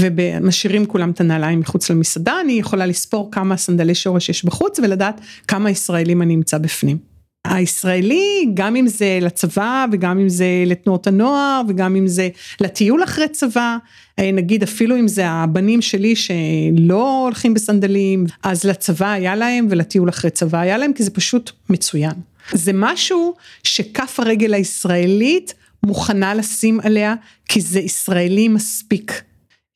ומשאירים 0.00 0.86
כולם 0.86 1.10
את 1.10 1.20
הנעליים 1.20 1.60
מחוץ 1.60 1.90
למסעדה 1.90 2.40
אני 2.40 2.52
יכולה 2.52 2.86
לספור 2.86 3.28
כמה 3.32 3.56
סנדלי 3.56 3.94
שורש 3.94 4.28
יש 4.28 4.44
בחוץ 4.44 4.78
ולדעת 4.78 5.20
כמה 5.48 5.70
ישראלים 5.70 6.22
אני 6.22 6.34
אמצא 6.34 6.58
בפנים. 6.58 7.13
הישראלי 7.44 8.50
גם 8.54 8.76
אם 8.76 8.86
זה 8.86 9.18
לצבא 9.22 9.86
וגם 9.92 10.18
אם 10.18 10.28
זה 10.28 10.46
לתנועות 10.66 11.06
הנוער 11.06 11.62
וגם 11.68 11.96
אם 11.96 12.06
זה 12.06 12.28
לטיול 12.60 13.04
אחרי 13.04 13.28
צבא 13.28 13.76
נגיד 14.20 14.62
אפילו 14.62 14.98
אם 14.98 15.08
זה 15.08 15.28
הבנים 15.28 15.82
שלי 15.82 16.16
שלא 16.16 17.22
הולכים 17.24 17.54
בסנדלים 17.54 18.26
אז 18.42 18.64
לצבא 18.64 19.10
היה 19.10 19.36
להם 19.36 19.66
ולטיול 19.70 20.08
אחרי 20.08 20.30
צבא 20.30 20.58
היה 20.58 20.78
להם 20.78 20.92
כי 20.92 21.02
זה 21.02 21.10
פשוט 21.10 21.50
מצוין. 21.70 22.14
זה 22.52 22.70
משהו 22.74 23.34
שכף 23.62 24.20
הרגל 24.20 24.54
הישראלית 24.54 25.54
מוכנה 25.82 26.34
לשים 26.34 26.80
עליה 26.82 27.14
כי 27.48 27.60
זה 27.60 27.80
ישראלי 27.80 28.48
מספיק. 28.48 29.22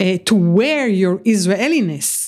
Uh, 0.03 0.31
to 0.31 0.35
wear 0.35 0.87
your 0.87 1.29
Israeliness. 1.29 2.28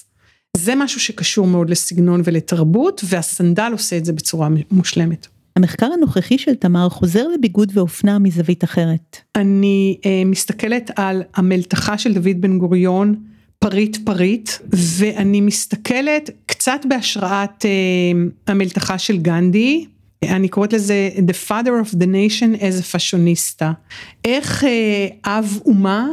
זה 0.57 0.75
משהו 0.75 1.01
שקשור 1.01 1.47
מאוד 1.47 1.71
לסגנון 1.71 2.21
ולתרבות 2.25 3.01
והסנדל 3.05 3.69
עושה 3.73 3.97
את 3.97 4.05
זה 4.05 4.13
בצורה 4.13 4.49
מושלמת. 4.71 5.27
המחקר 5.57 5.87
הנוכחי 5.93 6.39
של 6.39 6.55
תמר 6.55 6.89
חוזר 6.89 7.29
לביגוד 7.29 7.73
ואופנה 7.75 8.19
מזווית 8.19 8.65
אחרת. 8.65 9.17
אני 9.37 9.97
uh, 9.99 10.07
מסתכלת 10.27 10.91
על 10.97 11.23
המלתחה 11.35 11.99
של 11.99 12.15
דוד 12.15 12.41
בן 12.41 12.59
גוריון 12.59 13.15
פריט 13.59 13.97
פריט 14.05 14.51
ואני 14.73 15.41
מסתכלת 15.41 16.31
קצת 16.47 16.81
בהשראת 16.89 17.65
uh, 17.65 18.51
המלתחה 18.51 18.99
של 18.99 19.19
גנדי 19.19 19.87
אני 20.25 20.49
קוראת 20.49 20.73
לזה 20.73 21.11
The 21.17 21.49
father 21.49 21.89
of 21.89 21.95
the 21.95 22.07
nation 22.07 22.61
as 22.61 22.83
a 22.83 22.97
fashionista. 22.97 23.65
איך 24.25 24.65
אה, 24.65 25.09
אב 25.25 25.59
אומה 25.67 26.09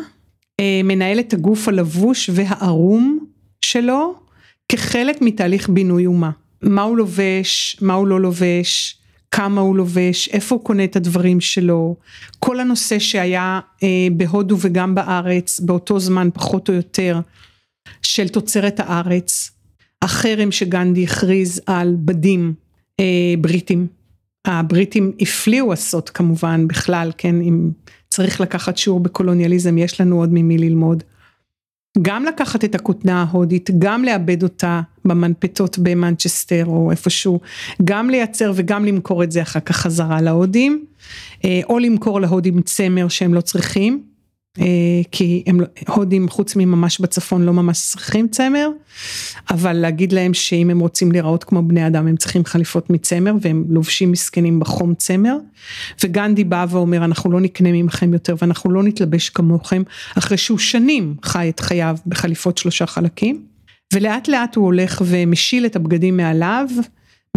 אה, 0.60 0.82
מנהל 0.84 1.20
את 1.20 1.34
הגוף 1.34 1.68
הלבוש 1.68 2.30
והערום 2.34 3.20
שלו 3.66 4.27
כחלק 4.70 5.22
מתהליך 5.22 5.70
בינוי 5.70 6.06
אומה. 6.06 6.32
מה? 6.62 6.82
הוא 6.82 6.98
לובש, 6.98 7.78
מה 7.82 7.94
הוא 7.94 8.08
לא 8.08 8.22
לובש, 8.22 8.98
כמה 9.32 9.62
הוא 9.62 9.76
לובש, 9.76 10.30
איפה 10.30 10.56
הוא 10.56 10.64
קונה 10.64 10.84
את 10.84 10.96
הדברים 10.96 11.42
שלו, 11.42 11.96
כל 12.40 12.60
הנושא 12.60 13.00
שהיה 13.00 13.60
אה, 13.84 14.08
בהודו 14.12 14.58
וגם 14.62 14.96
בארץ 14.96 15.60
באותו 15.60 16.00
זמן 16.00 16.30
פחות 16.34 16.70
או 16.70 16.74
יותר 16.74 17.20
של 18.02 18.28
תוצרת 18.28 18.80
הארץ, 18.80 19.52
החרם 20.02 20.52
שגנדי 20.52 21.04
הכריז 21.04 21.62
על 21.66 21.96
בדים 22.00 22.54
אה, 23.00 23.34
בריטים. 23.42 23.88
הבריטים 24.46 25.12
הפליאו 25.20 25.74
עשות 25.74 26.10
כמובן 26.10 26.68
בכלל, 26.68 27.12
כן, 27.18 27.42
אם 27.42 27.72
צריך 28.10 28.42
לקחת 28.42 28.78
שיעור 28.78 29.00
בקולוניאליזם, 29.00 29.78
יש 29.78 30.02
לנו 30.02 30.20
עוד 30.20 30.30
ממי 30.34 30.58
ללמוד. 30.58 31.04
גם 32.02 32.26
לקחת 32.26 32.64
את 32.64 32.76
הכותנה 32.76 33.26
ההודית, 33.30 33.70
גם 33.80 34.04
לאבד 34.04 34.44
אותה 34.44 34.82
במנפטות 35.06 35.80
במנצ'סטר 35.80 36.64
או 36.66 36.92
איפשהו, 36.92 37.40
גם 37.84 38.10
לייצר 38.10 38.52
וגם 38.56 38.86
למכור 38.86 39.24
את 39.24 39.32
זה 39.32 39.42
אחר 39.42 39.60
כך 39.60 39.76
חזרה 39.78 40.22
להודים, 40.22 40.86
אה, 41.46 41.62
או 41.70 41.80
למכור 41.80 42.22
להודים 42.22 42.62
צמר 42.62 43.08
שהם 43.08 43.34
לא 43.34 43.42
צריכים. 43.42 44.04
אה, 44.60 44.66
כי 45.12 45.44
הם 45.48 45.60
לא, 45.62 45.66
הודים 45.88 46.30
חוץ 46.30 46.56
מממש 46.56 47.00
בצפון 47.00 47.44
לא 47.44 47.54
ממש 47.54 47.80
צריכים 47.92 48.28
צמר, 48.28 48.70
אבל 49.50 49.74
להגיד 49.74 50.12
להם 50.12 50.34
שאם 50.34 50.70
הם 50.70 50.80
רוצים 50.80 51.12
להיראות 51.12 51.44
כמו 51.44 51.64
בני 51.64 51.88
אדם 51.88 52.08
הם 52.08 52.18
צריכים 52.18 52.46
חליפות 52.46 52.90
מצמר 52.90 53.34
והם 53.42 53.64
לובשים 53.70 54.12
מסכנים 54.12 54.60
בחום 54.60 54.96
צמר, 54.96 55.38
וגנדי 56.04 56.44
בא 56.44 56.66
ואומר 56.70 57.06
אנחנו 57.06 57.32
לא 57.32 57.40
נקנה 57.40 57.72
ממכם 57.72 58.14
יותר 58.14 58.36
ואנחנו 58.42 58.72
לא 58.72 58.84
נתלבש 58.84 59.30
כמוכם, 59.30 59.84
אחרי 60.18 60.38
שהוא 60.38 60.58
שנים 60.58 61.16
חי 61.24 61.50
את 61.50 61.60
חייו 61.60 61.98
בחליפות 62.06 62.58
שלושה 62.58 62.86
חלקים, 62.86 63.44
ולאט 63.94 64.28
לאט 64.28 64.56
הוא 64.56 64.66
הולך 64.66 65.02
ומשיל 65.06 65.66
את 65.66 65.76
הבגדים 65.76 66.18
מעליו, 66.18 66.68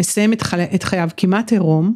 מסיים 0.00 0.32
את, 0.32 0.42
חי... 0.42 0.64
את 0.74 0.82
חייו 0.82 1.08
כמעט 1.16 1.52
עירום, 1.52 1.94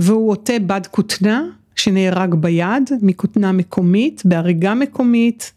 והוא 0.00 0.30
עוטה 0.30 0.58
בד 0.66 0.86
כותנה 0.90 1.42
שנהרג 1.82 2.34
ביד 2.34 2.90
מכותנה 3.02 3.52
מקומית, 3.52 4.22
בהריגה 4.24 4.74
מקומית, 4.74 5.52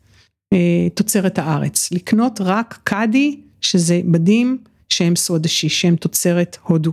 אה, 0.54 0.88
תוצרת 0.94 1.40
הארץ. 1.40 1.92
לקנות 1.92 2.42
רק 2.42 2.80
קאדי, 2.84 3.40
שזה 3.62 4.02
בדים 4.06 4.58
שהם 4.90 5.16
סוודשי, 5.16 5.70
שהם 5.70 5.96
תוצרת 5.96 6.58
הודו. 6.64 6.92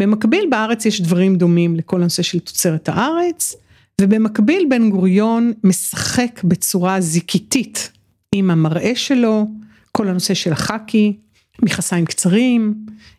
במקביל 0.00 0.46
בארץ 0.50 0.86
יש 0.86 1.00
דברים 1.00 1.36
דומים 1.36 1.76
לכל 1.76 2.00
הנושא 2.00 2.22
של 2.22 2.38
תוצרת 2.38 2.88
הארץ, 2.88 3.56
ובמקביל 4.00 4.66
בן 4.70 4.90
גוריון 4.90 5.52
משחק 5.64 6.40
בצורה 6.44 7.00
זיקיתית 7.00 7.92
עם 8.34 8.50
המראה 8.50 8.92
שלו, 8.94 9.46
כל 9.92 10.08
הנושא 10.08 10.34
של 10.34 10.52
החאקי, 10.52 11.16
מכסיים 11.62 12.06
קצרים, 12.06 12.74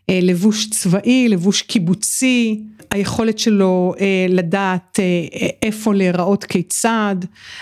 אה, 0.10 0.20
לבוש 0.22 0.70
צבאי, 0.70 1.28
לבוש 1.30 1.62
קיבוצי, 1.62 2.62
היכולת 2.92 3.40
שלו 3.40 3.94
אה, 4.00 4.26
לדעת 4.30 5.00
אה, 5.00 5.48
איפה 5.64 5.94
להיראות 5.94 6.44
כיצד, 6.44 7.16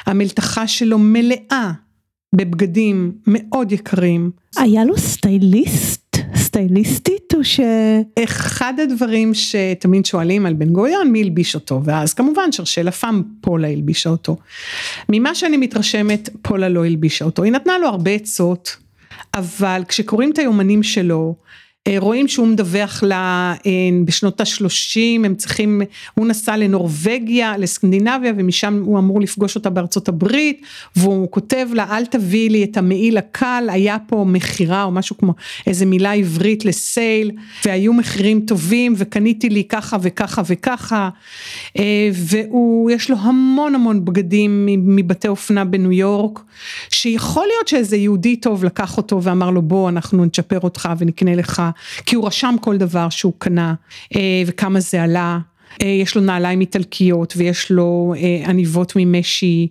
המלתחה 0.05 0.67
שלו 0.67 0.97
מלאה 0.99 1.71
בבגדים 2.35 3.11
מאוד 3.27 3.71
יקרים. 3.71 4.31
היה 4.57 4.85
לו 4.85 4.97
סטייליסט? 4.97 6.17
סטייליסטית 6.35 7.33
או 7.33 7.43
ש... 7.43 7.59
אחד 8.23 8.73
הדברים 8.79 9.33
שתמיד 9.33 10.05
שואלים 10.05 10.45
על 10.45 10.53
בן 10.53 10.69
גוריון 10.69 11.11
מי 11.11 11.21
הלביש 11.21 11.55
אותו 11.55 11.81
ואז 11.83 12.13
כמובן 12.13 12.51
שרשל 12.51 12.87
אפם 12.87 13.21
פולה 13.41 13.67
הלבישה 13.67 14.09
אותו. 14.09 14.37
ממה 15.09 15.35
שאני 15.35 15.57
מתרשמת 15.57 16.29
פולה 16.41 16.69
לא 16.69 16.85
הלבישה 16.85 17.25
אותו 17.25 17.43
היא 17.43 17.51
נתנה 17.51 17.77
לו 17.77 17.87
הרבה 17.87 18.11
עצות 18.11 18.77
אבל 19.33 19.81
כשקוראים 19.87 20.31
את 20.31 20.37
היומנים 20.37 20.83
שלו 20.83 21.35
רואים 21.97 22.27
שהוא 22.27 22.47
מדווח 22.47 23.03
לה 23.03 23.53
אה, 23.65 23.71
בשנות 24.05 24.41
השלושים 24.41 25.25
הם 25.25 25.35
צריכים 25.35 25.81
הוא 26.13 26.27
נסע 26.27 26.57
לנורבגיה 26.57 27.57
לסקנדינביה 27.57 28.33
ומשם 28.37 28.81
הוא 28.85 28.99
אמור 28.99 29.21
לפגוש 29.21 29.55
אותה 29.55 29.69
בארצות 29.69 30.07
הברית 30.07 30.61
והוא 30.95 31.31
כותב 31.31 31.67
לה 31.73 31.97
אל 31.97 32.05
תביאי 32.05 32.49
לי 32.49 32.63
את 32.63 32.77
המעיל 32.77 33.17
הקל 33.17 33.67
היה 33.71 33.97
פה 34.07 34.25
מכירה 34.27 34.83
או 34.83 34.91
משהו 34.91 35.17
כמו 35.17 35.33
איזה 35.67 35.85
מילה 35.85 36.13
עברית 36.13 36.65
לסייל 36.65 37.31
והיו 37.65 37.93
מחירים 37.93 38.41
טובים 38.41 38.93
וקניתי 38.97 39.49
לי 39.49 39.63
ככה 39.63 39.97
וככה 40.01 40.41
וככה 40.45 41.09
אה, 41.79 42.09
והוא 42.13 42.91
יש 42.91 43.09
לו 43.09 43.17
המון 43.19 43.75
המון 43.75 44.05
בגדים 44.05 44.65
מבתי 44.67 45.27
אופנה 45.27 45.65
בניו 45.65 45.91
יורק 45.91 46.39
שיכול 46.89 47.45
להיות 47.47 47.67
שאיזה 47.67 47.97
יהודי 47.97 48.35
טוב 48.35 48.63
לקח 48.63 48.97
אותו 48.97 49.23
ואמר 49.23 49.49
לו 49.49 49.61
בוא 49.61 49.89
אנחנו 49.89 50.25
נצ'פר 50.25 50.59
אותך 50.59 50.89
ונקנה 50.99 51.35
לך 51.35 51.61
כי 52.05 52.15
הוא 52.15 52.27
רשם 52.27 52.55
כל 52.61 52.77
דבר 52.77 53.09
שהוא 53.09 53.33
קנה 53.37 53.73
אה, 54.15 54.43
וכמה 54.45 54.79
זה 54.79 55.03
עלה. 55.03 55.39
אה, 55.81 55.87
יש 55.87 56.15
לו 56.15 56.21
נעליים 56.21 56.61
איטלקיות 56.61 57.33
ויש 57.37 57.71
לו 57.71 58.13
אה, 58.17 58.49
עניבות 58.49 58.93
ממשי 58.95 59.67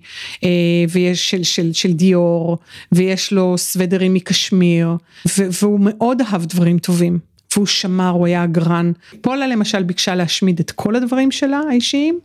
ויש 0.89 1.31
של, 1.31 1.43
של, 1.43 1.73
של 1.73 1.93
דיור 1.93 2.59
ויש 2.93 3.33
לו 3.33 3.59
סוודרים 3.59 4.15
מקשמיר 4.15 4.97
והוא 5.37 5.81
מאוד 5.83 6.21
אהב 6.21 6.45
דברים 6.45 6.79
טובים 6.79 7.19
והוא 7.55 7.67
שמר 7.67 8.09
הוא 8.09 8.27
היה 8.27 8.45
אגרן. 8.45 8.93
פולה 9.21 9.47
למשל 9.47 9.83
ביקשה 9.83 10.15
להשמיד 10.15 10.61
את 10.61 10.71
כל 10.71 10.97
הדברים 10.97 11.31
שלה 11.31 11.61
האישיים 11.71 12.19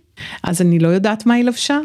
אז 0.43 0.61
אני 0.61 0.79
לא 0.79 0.87
יודעת 0.87 1.25
מה 1.25 1.33
היא 1.33 1.43
לבשה 1.43 1.77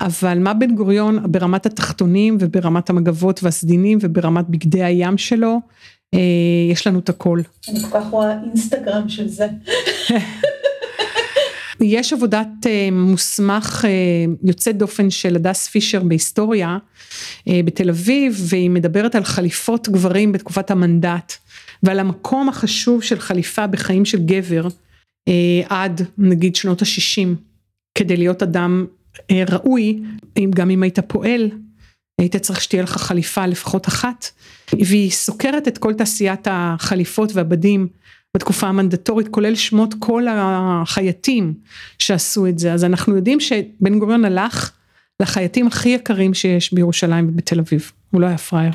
אבל 0.00 0.38
מה 0.38 0.54
בן 0.54 0.74
גוריון 0.74 1.32
ברמת 1.32 1.66
התחתונים 1.66 2.36
וברמת 2.40 2.90
המגבות 2.90 3.42
והסדינים 3.42 3.98
וברמת 4.00 4.48
בגדי 4.48 4.82
הים 4.82 5.18
שלו, 5.18 5.60
יש 6.70 6.86
לנו 6.86 6.98
את 6.98 7.08
הכל. 7.08 7.40
אני 7.68 7.80
כל 7.80 7.86
כך 7.92 8.06
רואה 8.10 8.32
אינסטגרם 8.42 9.08
של 9.08 9.28
זה. 9.28 9.46
יש 11.80 12.12
עבודת 12.12 12.48
אה, 12.66 12.88
מוסמך 12.92 13.84
אה, 13.84 13.90
יוצאת 14.44 14.76
דופן 14.76 15.10
של 15.10 15.36
הדס 15.36 15.68
פישר 15.68 16.02
בהיסטוריה 16.02 16.78
בתל 17.48 17.90
אביב 17.90 18.40
והיא 18.48 18.70
מדברת 18.70 19.14
על 19.14 19.24
חליפות 19.24 19.88
גברים 19.88 20.32
בתקופת 20.32 20.70
המנדט 20.70 21.32
ועל 21.82 21.98
המקום 22.00 22.48
החשוב 22.48 23.02
של 23.02 23.20
חליפה 23.20 23.66
בחיים 23.66 24.04
של 24.04 24.18
גבר 24.26 24.68
עד 25.68 26.02
נגיד 26.18 26.56
שנות 26.56 26.82
ה-60 26.82 27.28
כדי 27.98 28.16
להיות 28.16 28.42
אדם 28.42 28.86
ראוי 29.32 30.02
גם 30.50 30.70
אם 30.70 30.82
היית 30.82 30.98
פועל 30.98 31.50
היית 32.20 32.36
צריך 32.36 32.60
שתהיה 32.60 32.82
לך 32.82 32.96
חליפה 32.96 33.46
לפחות 33.46 33.88
אחת 33.88 34.26
והיא 34.80 35.10
סוקרת 35.10 35.68
את 35.68 35.78
כל 35.78 35.94
תעשיית 35.94 36.48
החליפות 36.50 37.30
והבדים 37.34 37.88
בתקופה 38.36 38.66
המנדטורית 38.66 39.28
כולל 39.28 39.54
שמות 39.54 39.94
כל 39.98 40.26
החייטים 40.30 41.54
שעשו 41.98 42.46
את 42.46 42.58
זה 42.58 42.72
אז 42.72 42.84
אנחנו 42.84 43.16
יודעים 43.16 43.40
שבן 43.40 43.98
גוריון 43.98 44.24
הלך 44.24 44.72
לחייטים 45.20 45.66
הכי 45.66 45.88
יקרים 45.88 46.34
שיש 46.34 46.74
בירושלים 46.74 47.28
ובתל 47.28 47.58
אביב 47.58 47.92
הוא 48.10 48.20
לא 48.20 48.26
היה 48.26 48.38
פראייר. 48.38 48.72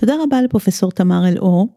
תודה 0.00 0.14
רבה 0.22 0.42
לפרופסור 0.42 0.90
תמר 0.90 1.28
אלאור. 1.28 1.68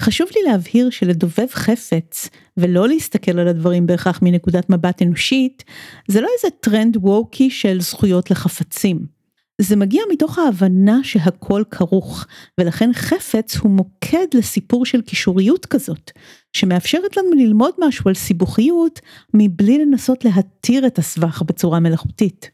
חשוב 0.00 0.28
לי 0.36 0.50
להבהיר 0.50 0.90
שלדובב 0.90 1.46
חפץ 1.50 2.28
ולא 2.56 2.88
להסתכל 2.88 3.38
על 3.38 3.48
הדברים 3.48 3.86
בהכרח 3.86 4.18
מנקודת 4.22 4.70
מבט 4.70 5.02
אנושית 5.02 5.64
זה 6.08 6.20
לא 6.20 6.28
איזה 6.36 6.56
טרנד 6.60 6.96
ווקי 6.96 7.50
של 7.50 7.80
זכויות 7.80 8.30
לחפצים. 8.30 9.19
זה 9.62 9.76
מגיע 9.76 10.02
מתוך 10.12 10.38
ההבנה 10.38 11.00
שהכל 11.02 11.62
כרוך, 11.70 12.26
ולכן 12.60 12.90
חפץ 12.92 13.56
הוא 13.56 13.70
מוקד 13.70 14.26
לסיפור 14.34 14.86
של 14.86 15.02
קישוריות 15.02 15.66
כזאת, 15.66 16.10
שמאפשרת 16.52 17.16
לנו 17.16 17.30
ללמוד 17.32 17.74
משהו 17.78 18.08
על 18.08 18.14
סיבוכיות, 18.14 19.00
מבלי 19.34 19.78
לנסות 19.78 20.24
להתיר 20.24 20.86
את 20.86 20.98
הסבך 20.98 21.42
בצורה 21.42 21.80
מלאכותית. 21.80 22.50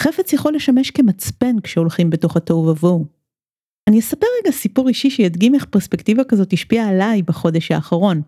חפץ 0.00 0.32
יכול 0.32 0.54
לשמש 0.54 0.90
כמצפן 0.90 1.60
כשהולכים 1.60 2.10
בתוך 2.10 2.36
התוהו 2.36 2.66
ובוהו. 2.66 3.06
אני 3.88 4.00
אספר 4.00 4.26
רגע 4.42 4.52
סיפור 4.52 4.88
אישי 4.88 5.10
שידגים 5.10 5.54
איך 5.54 5.64
פרספקטיבה 5.64 6.24
כזאת 6.24 6.52
השפיעה 6.52 6.88
עליי 6.88 7.22
בחודש 7.22 7.70
האחרון. 7.70 8.22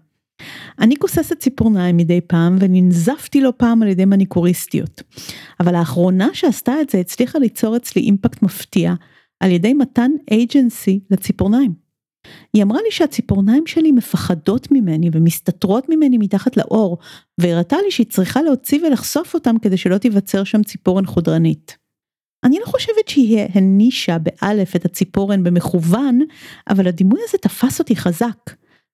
אני 0.78 0.96
כוססת 0.96 1.38
ציפורניים 1.38 1.96
מדי 1.96 2.20
פעם 2.20 2.56
וננזפתי 2.60 3.40
לא 3.40 3.52
פעם 3.56 3.82
על 3.82 3.88
ידי 3.88 4.04
מניקוריסטיות. 4.04 5.02
אבל 5.60 5.74
האחרונה 5.74 6.28
שעשתה 6.32 6.80
את 6.80 6.90
זה 6.90 6.98
הצליחה 6.98 7.38
ליצור 7.38 7.76
אצלי 7.76 8.02
אימפקט 8.02 8.42
מפתיע 8.42 8.94
על 9.40 9.50
ידי 9.50 9.74
מתן 9.74 10.10
אייג'נסי 10.30 11.00
לציפורניים. 11.10 11.86
היא 12.52 12.62
אמרה 12.62 12.78
לי 12.82 12.90
שהציפורניים 12.90 13.66
שלי 13.66 13.92
מפחדות 13.92 14.68
ממני 14.70 15.10
ומסתתרות 15.12 15.88
ממני 15.88 16.18
מתחת 16.18 16.56
לאור, 16.56 16.98
והראתה 17.40 17.76
לי 17.84 17.90
שהיא 17.90 18.06
צריכה 18.06 18.42
להוציא 18.42 18.86
ולחשוף 18.86 19.34
אותם 19.34 19.58
כדי 19.62 19.76
שלא 19.76 19.98
תיווצר 19.98 20.44
שם 20.44 20.62
ציפורן 20.62 21.06
חודרנית. 21.06 21.76
אני 22.44 22.58
לא 22.60 22.66
חושבת 22.66 23.08
שהיא 23.08 23.40
הנישה 23.54 24.16
באלף 24.18 24.76
את 24.76 24.84
הציפורן 24.84 25.44
במכוון, 25.44 26.20
אבל 26.70 26.88
הדימוי 26.88 27.20
הזה 27.28 27.38
תפס 27.38 27.78
אותי 27.78 27.96
חזק. 27.96 28.50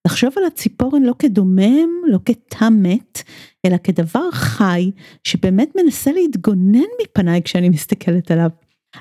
לחשוב 0.07 0.33
על 0.37 0.45
הציפורן 0.45 1.03
לא 1.03 1.15
כדומם, 1.19 1.89
לא 2.07 2.19
כתא 2.25 2.69
מת, 2.69 3.23
אלא 3.67 3.77
כדבר 3.77 4.31
חי 4.31 4.91
שבאמת 5.25 5.73
מנסה 5.77 6.13
להתגונן 6.13 6.89
מפניי 7.03 7.43
כשאני 7.43 7.69
מסתכלת 7.69 8.31
עליו. 8.31 8.51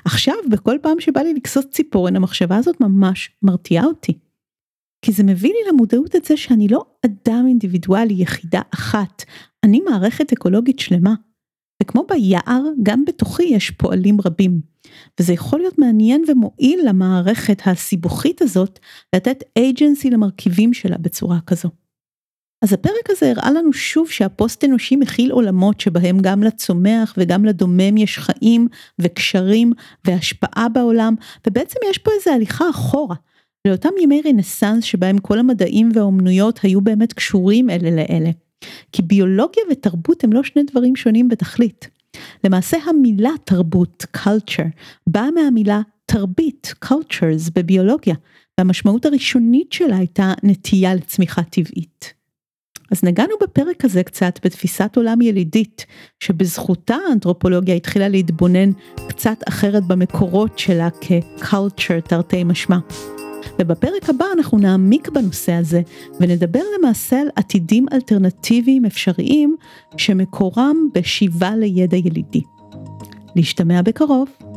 עכשיו, 0.04 0.34
בכל 0.50 0.76
פעם 0.82 1.00
שבא 1.00 1.20
לי 1.20 1.34
לכסוס 1.34 1.66
ציפורן, 1.70 2.16
המחשבה 2.16 2.56
הזאת 2.56 2.80
ממש 2.80 3.30
מרתיעה 3.42 3.84
אותי. 3.84 4.18
כי 5.04 5.12
זה 5.12 5.22
מביא 5.22 5.50
לי 5.50 5.72
למודעות 5.72 6.16
את 6.16 6.24
זה 6.24 6.36
שאני 6.36 6.68
לא 6.68 6.84
אדם 7.06 7.44
אינדיבידואלי, 7.48 8.14
יחידה 8.14 8.60
אחת, 8.74 9.22
אני 9.64 9.80
מערכת 9.80 10.32
אקולוגית 10.32 10.78
שלמה. 10.78 11.14
וכמו 11.82 12.06
ביער, 12.08 12.62
גם 12.82 13.04
בתוכי 13.04 13.42
יש 13.42 13.70
פועלים 13.70 14.16
רבים. 14.24 14.60
וזה 15.20 15.32
יכול 15.32 15.58
להיות 15.58 15.78
מעניין 15.78 16.24
ומועיל 16.28 16.80
למערכת 16.88 17.62
הסיבוכית 17.66 18.42
הזאת, 18.42 18.78
לתת 19.14 19.42
agency 19.58 20.10
למרכיבים 20.10 20.74
שלה 20.74 20.98
בצורה 20.98 21.38
כזו. 21.46 21.68
אז 22.64 22.72
הפרק 22.72 23.10
הזה 23.10 23.30
הראה 23.30 23.50
לנו 23.50 23.72
שוב 23.72 24.10
שהפוסט 24.10 24.64
אנושי 24.64 24.96
מכיל 24.96 25.32
עולמות 25.32 25.80
שבהם 25.80 26.18
גם 26.20 26.42
לצומח 26.42 27.14
וגם 27.18 27.44
לדומם 27.44 27.96
יש 27.96 28.18
חיים 28.18 28.68
וקשרים 28.98 29.72
והשפעה 30.04 30.68
בעולם, 30.68 31.14
ובעצם 31.46 31.78
יש 31.90 31.98
פה 31.98 32.10
איזה 32.18 32.32
הליכה 32.32 32.70
אחורה, 32.70 33.16
לאותם 33.66 33.90
ימי 34.02 34.22
רנסאנס 34.24 34.84
שבהם 34.84 35.18
כל 35.18 35.38
המדעים 35.38 35.88
והאומנויות 35.94 36.58
היו 36.62 36.80
באמת 36.80 37.12
קשורים 37.12 37.70
אלה 37.70 37.90
לאלה. 37.90 38.30
כי 38.92 39.02
ביולוגיה 39.02 39.62
ותרבות 39.70 40.24
הם 40.24 40.32
לא 40.32 40.42
שני 40.42 40.62
דברים 40.70 40.96
שונים 40.96 41.28
בתכלית. 41.28 41.88
למעשה 42.44 42.76
המילה 42.86 43.30
תרבות, 43.44 44.04
culture, 44.16 44.68
באה 45.06 45.30
מהמילה 45.30 45.80
תרבית, 46.06 46.74
cultures, 46.84 47.50
בביולוגיה, 47.54 48.14
והמשמעות 48.58 49.06
הראשונית 49.06 49.72
שלה 49.72 49.96
הייתה 49.96 50.32
נטייה 50.42 50.94
לצמיחה 50.94 51.42
טבעית. 51.42 52.14
אז 52.90 53.04
נגענו 53.04 53.34
בפרק 53.42 53.84
הזה 53.84 54.02
קצת 54.02 54.38
בתפיסת 54.44 54.96
עולם 54.96 55.20
ילידית, 55.20 55.86
שבזכותה 56.20 56.96
האנתרופולוגיה 57.08 57.74
התחילה 57.74 58.08
להתבונן 58.08 58.70
קצת 59.08 59.38
אחרת 59.48 59.86
במקורות 59.86 60.58
שלה 60.58 60.88
כ-culture 61.00 62.00
תרתי 62.08 62.44
משמע. 62.44 62.78
ובפרק 63.58 64.10
הבא 64.10 64.24
אנחנו 64.36 64.58
נעמיק 64.58 65.08
בנושא 65.08 65.52
הזה 65.52 65.82
ונדבר 66.20 66.62
למעשה 66.78 67.20
על 67.20 67.28
עתידים 67.36 67.86
אלטרנטיביים 67.92 68.84
אפשריים 68.84 69.56
שמקורם 69.96 70.76
בשיבה 70.94 71.56
לידע 71.56 71.96
ילידי. 71.96 72.42
להשתמע 73.36 73.82
בקרוב. 73.82 74.51